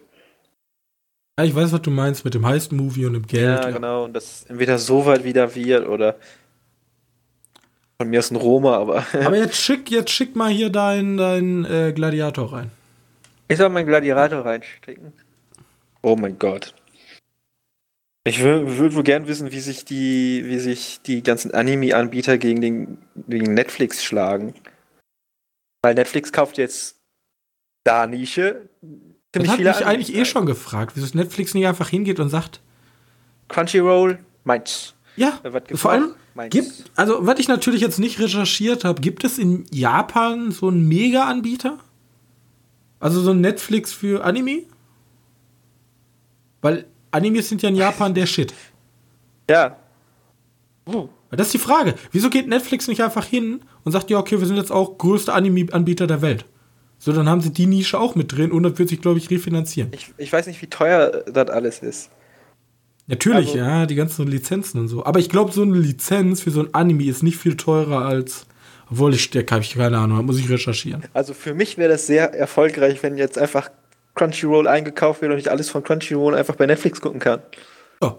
[1.38, 3.60] Ja, ich weiß, was du meinst mit dem Heist-Movie und dem Geld.
[3.60, 4.04] Ja, ja, genau.
[4.04, 6.16] Und das entweder so weit wieder wird oder
[8.00, 9.04] von mir ist ein Roma, aber.
[9.12, 12.70] aber jetzt schick, jetzt schick mal hier deinen dein, äh, Gladiator rein.
[13.48, 15.12] Ich soll meinen Gladiator reinstecken.
[16.02, 16.74] Oh mein Gott.
[18.24, 22.60] Ich würde würd wohl gern wissen, wie sich die, wie sich die ganzen Anime-Anbieter gegen,
[22.60, 22.98] den,
[23.28, 24.54] gegen Netflix schlagen.
[25.82, 27.00] Weil Netflix kauft jetzt
[27.84, 28.68] da Nische.
[29.32, 32.60] Das hat mich eigentlich eh schon gefragt, wieso Netflix nicht einfach hingeht und sagt:
[33.48, 34.94] Crunchyroll, meins.
[35.16, 35.40] Ja,
[35.74, 36.14] vor allem
[36.50, 40.86] gibt, also was ich natürlich jetzt nicht recherchiert habe, gibt es in Japan so einen
[40.86, 41.78] Mega-Anbieter?
[43.00, 44.64] Also so ein Netflix für Anime?
[46.60, 48.54] Weil Animes sind ja in Japan der Shit.
[49.48, 49.76] Ja.
[50.86, 51.08] Uh.
[51.30, 51.94] Das ist die Frage.
[52.10, 55.34] Wieso geht Netflix nicht einfach hin und sagt, ja, okay, wir sind jetzt auch größter
[55.34, 56.44] Anime-Anbieter der Welt?
[56.98, 59.30] So, dann haben sie die Nische auch mit drin und das wird sich, glaube ich,
[59.30, 59.90] refinanzieren.
[59.94, 62.10] Ich, ich weiß nicht, wie teuer das alles ist.
[63.06, 65.04] Natürlich, also, ja, die ganzen Lizenzen und so.
[65.04, 68.46] Aber ich glaube, so eine Lizenz für so ein Anime ist nicht viel teurer als.
[68.90, 71.04] Obwohl ich, der habe ich keine Ahnung, muss ich recherchieren.
[71.14, 73.70] Also für mich wäre das sehr erfolgreich, wenn jetzt einfach
[74.14, 77.40] Crunchyroll eingekauft wird und ich alles von Crunchyroll einfach bei Netflix gucken kann.
[78.02, 78.16] Ja.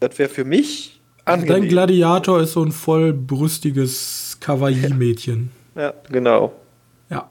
[0.00, 1.62] Das wäre für mich angenehm.
[1.62, 5.50] Dein Gladiator ist so ein vollbrüstiges Kawaii-Mädchen.
[5.74, 6.54] Ja, genau.
[7.10, 7.30] Ja.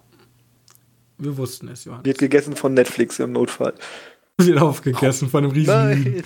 [1.17, 2.05] Wir wussten es, Johannes.
[2.05, 3.73] Wird gegessen von Netflix im Notfall.
[4.37, 5.31] Wird aufgegessen oh.
[5.31, 6.03] von einem riesigen.
[6.03, 6.23] Nein.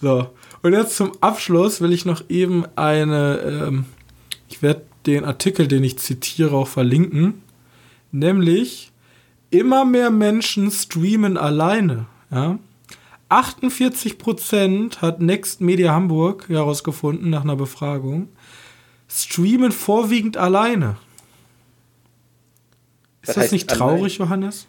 [0.00, 0.30] So.
[0.62, 3.84] Und jetzt zum Abschluss will ich noch eben eine, ähm,
[4.48, 7.42] ich werde den Artikel, den ich zitiere, auch verlinken.
[8.12, 8.92] Nämlich
[9.50, 12.06] immer mehr Menschen streamen alleine.
[12.30, 12.58] Ja?
[13.30, 18.28] 48% hat Next Media Hamburg herausgefunden nach einer Befragung.
[19.08, 20.96] Streamen vorwiegend alleine.
[23.22, 24.28] Ist Was das nicht traurig, allein?
[24.28, 24.66] Johannes?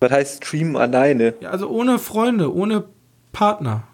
[0.00, 1.34] Was heißt streamen alleine?
[1.40, 2.84] Ja, also ohne Freunde, ohne
[3.32, 3.84] Partner.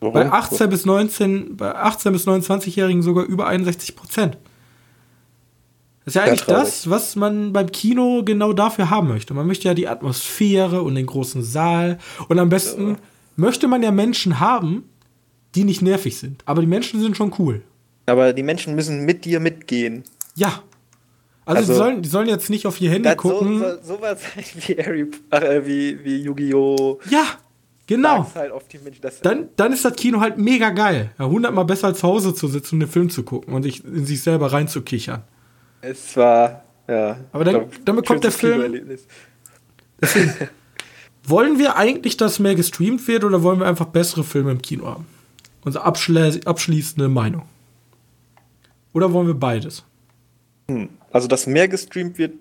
[0.00, 0.14] Warum?
[0.14, 4.38] Bei 18 bis 19, bei 18 bis 29-Jährigen sogar über 61 Prozent.
[6.10, 9.32] Das ist ja eigentlich das, was man beim Kino genau dafür haben möchte.
[9.32, 11.98] Man möchte ja die Atmosphäre und den großen Saal.
[12.28, 12.96] Und am besten ja.
[13.36, 14.88] möchte man ja Menschen haben,
[15.54, 16.42] die nicht nervig sind.
[16.46, 17.62] Aber die Menschen sind schon cool.
[18.06, 20.02] Aber die Menschen müssen mit dir mitgehen.
[20.34, 20.64] Ja.
[21.44, 23.60] Also, also die, sollen, die sollen jetzt nicht auf ihr Handy gucken.
[23.60, 24.18] So, so, was
[24.66, 26.98] wie, Harry, äh, wie, wie Yu-Gi-Oh!
[27.08, 27.24] Ja,
[27.86, 28.28] genau.
[28.34, 28.52] Halt
[28.82, 31.12] Menschen, dann, dann ist das Kino halt mega geil.
[31.20, 33.84] Ja, hundertmal besser als zu Hause zu sitzen und den Film zu gucken und sich
[33.84, 35.22] in sich selber reinzukichern.
[35.82, 37.18] Es war, ja.
[37.32, 38.98] Aber dann, glaub, dann bekommt der Film.
[40.00, 40.32] Deswegen,
[41.24, 44.86] wollen wir eigentlich, dass mehr gestreamt wird oder wollen wir einfach bessere Filme im Kino
[44.86, 45.06] haben?
[45.62, 47.46] Unsere abschließende Meinung.
[48.92, 49.84] Oder wollen wir beides?
[50.70, 50.88] Hm.
[51.10, 52.34] Also, dass mehr gestreamt wird,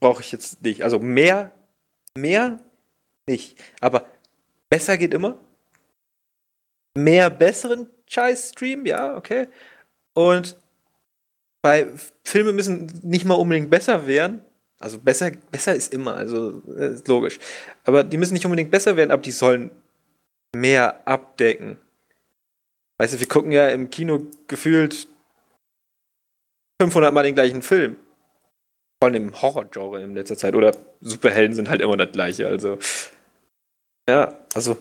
[0.00, 0.82] brauche ich jetzt nicht.
[0.82, 1.52] Also mehr,
[2.16, 2.60] mehr
[3.26, 3.58] nicht.
[3.80, 4.06] Aber
[4.70, 5.38] besser geht immer.
[6.96, 9.48] Mehr besseren Scheiß-Stream, ja, okay.
[10.14, 10.56] Und
[11.66, 11.88] bei
[12.22, 14.44] Filme müssen nicht mal unbedingt besser werden.
[14.78, 17.40] Also besser, besser ist immer, also ist logisch.
[17.82, 19.72] Aber die müssen nicht unbedingt besser werden, aber die sollen
[20.54, 21.76] mehr abdecken.
[22.98, 25.08] Weißt du, wir gucken ja im Kino gefühlt
[26.80, 27.96] 500 Mal den gleichen Film.
[29.02, 30.54] Vor allem im Horror-Genre in letzter Zeit.
[30.54, 32.46] Oder Superhelden sind halt immer das gleiche.
[32.46, 32.78] Also,
[34.08, 34.78] ja, also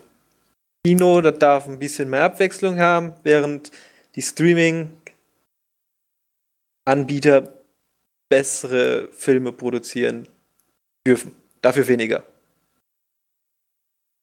[0.86, 3.72] Kino, das darf ein bisschen mehr Abwechslung haben, während
[4.14, 4.92] die Streaming
[6.86, 7.54] Anbieter
[8.30, 10.28] bessere Filme produzieren
[11.06, 11.34] dürfen.
[11.62, 12.24] Dafür weniger.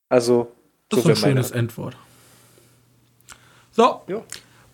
[0.09, 0.53] Also.
[0.89, 1.97] Das so ist ein schönes Endwort.
[3.73, 4.03] So.
[4.07, 4.23] Ja.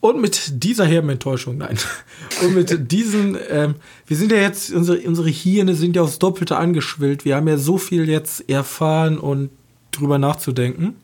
[0.00, 1.76] Und mit dieser herben Enttäuschung, nein.
[2.42, 3.76] Und mit diesen, ähm,
[4.06, 7.24] wir sind ja jetzt, unsere, unsere Hirne sind ja aufs Doppelte angeschwillt.
[7.24, 9.50] Wir haben ja so viel jetzt erfahren und
[9.90, 10.96] drüber nachzudenken.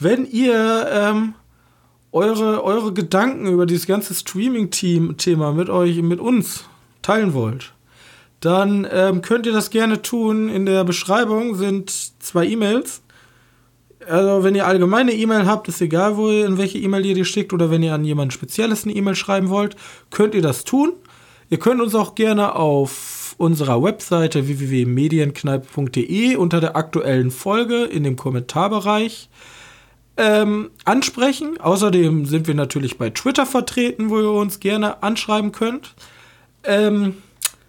[0.00, 1.34] Wenn ihr ähm,
[2.14, 6.64] eure, eure Gedanken über dieses ganze Streaming-Thema mit euch, mit uns
[7.02, 7.72] teilen wollt,
[8.40, 10.48] dann ähm, könnt ihr das gerne tun.
[10.48, 11.90] In der Beschreibung sind
[12.20, 13.02] zwei E-Mails.
[14.06, 17.24] Also, wenn ihr allgemeine E-Mail habt, ist egal, wo ihr, in welche E-Mail ihr die
[17.24, 19.76] schickt oder wenn ihr an jemand Spezielles eine E-Mail schreiben wollt,
[20.10, 20.92] könnt ihr das tun.
[21.50, 28.16] Ihr könnt uns auch gerne auf unserer Webseite www.medienkneipe.de unter der aktuellen Folge in dem
[28.16, 29.28] Kommentarbereich
[30.16, 31.60] ähm, ansprechen.
[31.60, 35.94] Außerdem sind wir natürlich bei Twitter vertreten, wo ihr uns gerne anschreiben könnt.
[36.64, 37.16] Ähm,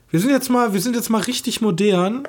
[0.09, 2.27] wir sind jetzt mal, wir sind jetzt mal richtig modern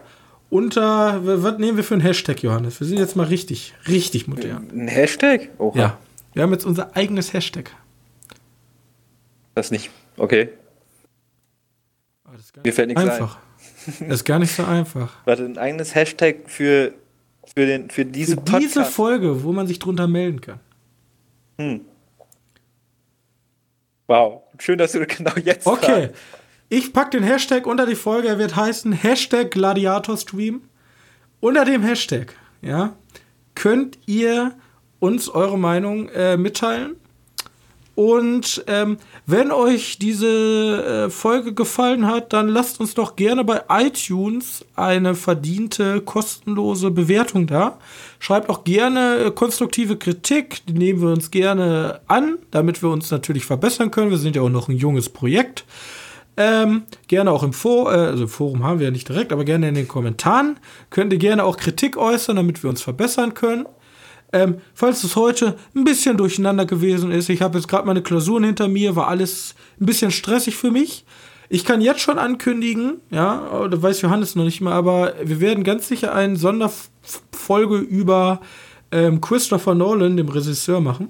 [0.48, 2.80] unter, was nehmen wir für einen Hashtag, Johannes?
[2.80, 4.68] Wir sind jetzt mal richtig, richtig modern.
[4.72, 5.50] Ein Hashtag?
[5.58, 5.78] Oha.
[5.78, 5.98] Ja.
[6.32, 7.70] Wir haben jetzt unser eigenes Hashtag.
[9.54, 9.90] Das nicht.
[10.16, 10.50] Okay.
[12.62, 13.36] Mir fällt nichts einfach.
[13.36, 14.08] ein.
[14.08, 15.12] Das ist gar nicht so einfach.
[15.24, 16.92] Warte, ein eigenes Hashtag für,
[17.54, 20.60] für, den, für diese für diese Folge, wo man sich drunter melden kann.
[21.58, 21.80] Hm.
[24.06, 24.42] Wow.
[24.58, 26.08] Schön, dass du genau jetzt Okay.
[26.08, 26.14] Fragst.
[26.68, 28.28] Ich packe den Hashtag unter die Folge.
[28.28, 30.62] Er wird heißen Hashtag Gladiator-Stream.
[31.38, 32.96] Unter dem Hashtag, ja,
[33.54, 34.56] könnt ihr
[34.98, 36.96] uns eure Meinung äh, mitteilen.
[37.96, 43.62] Und ähm, wenn euch diese äh, Folge gefallen hat, dann lasst uns doch gerne bei
[43.70, 47.78] iTunes eine verdiente, kostenlose Bewertung da.
[48.18, 53.10] Schreibt auch gerne äh, konstruktive Kritik, die nehmen wir uns gerne an, damit wir uns
[53.10, 54.10] natürlich verbessern können.
[54.10, 55.64] Wir sind ja auch noch ein junges Projekt.
[56.36, 59.70] Ähm, gerne auch im Forum, äh, also Forum haben wir ja nicht direkt, aber gerne
[59.70, 60.58] in den Kommentaren.
[60.90, 63.64] Könnt ihr gerne auch Kritik äußern, damit wir uns verbessern können.
[64.36, 68.44] Ähm, falls es heute ein bisschen durcheinander gewesen ist, ich habe jetzt gerade meine Klausuren
[68.44, 71.04] hinter mir, war alles ein bisschen stressig für mich.
[71.48, 75.64] Ich kann jetzt schon ankündigen, ja, da weiß Johannes noch nicht mal, aber wir werden
[75.64, 78.40] ganz sicher eine Sonderfolge über
[78.92, 81.08] ähm, Christopher Nolan, dem Regisseur, machen.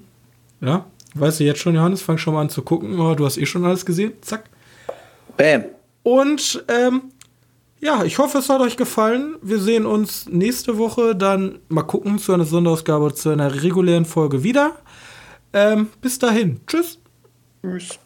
[0.61, 3.01] Ja, weißt du jetzt schon, Johannes, fang schon mal an zu gucken.
[3.01, 4.13] Oh, du hast eh schon alles gesehen.
[4.21, 4.45] Zack.
[5.37, 5.65] Bam.
[6.03, 7.03] Und ähm,
[7.81, 9.37] ja, ich hoffe, es hat euch gefallen.
[9.43, 14.43] Wir sehen uns nächste Woche dann mal gucken zu einer Sonderausgabe, zu einer regulären Folge
[14.43, 14.73] wieder.
[15.53, 16.61] Ähm, bis dahin.
[16.67, 16.99] Tschüss.
[17.63, 17.99] Tschüss.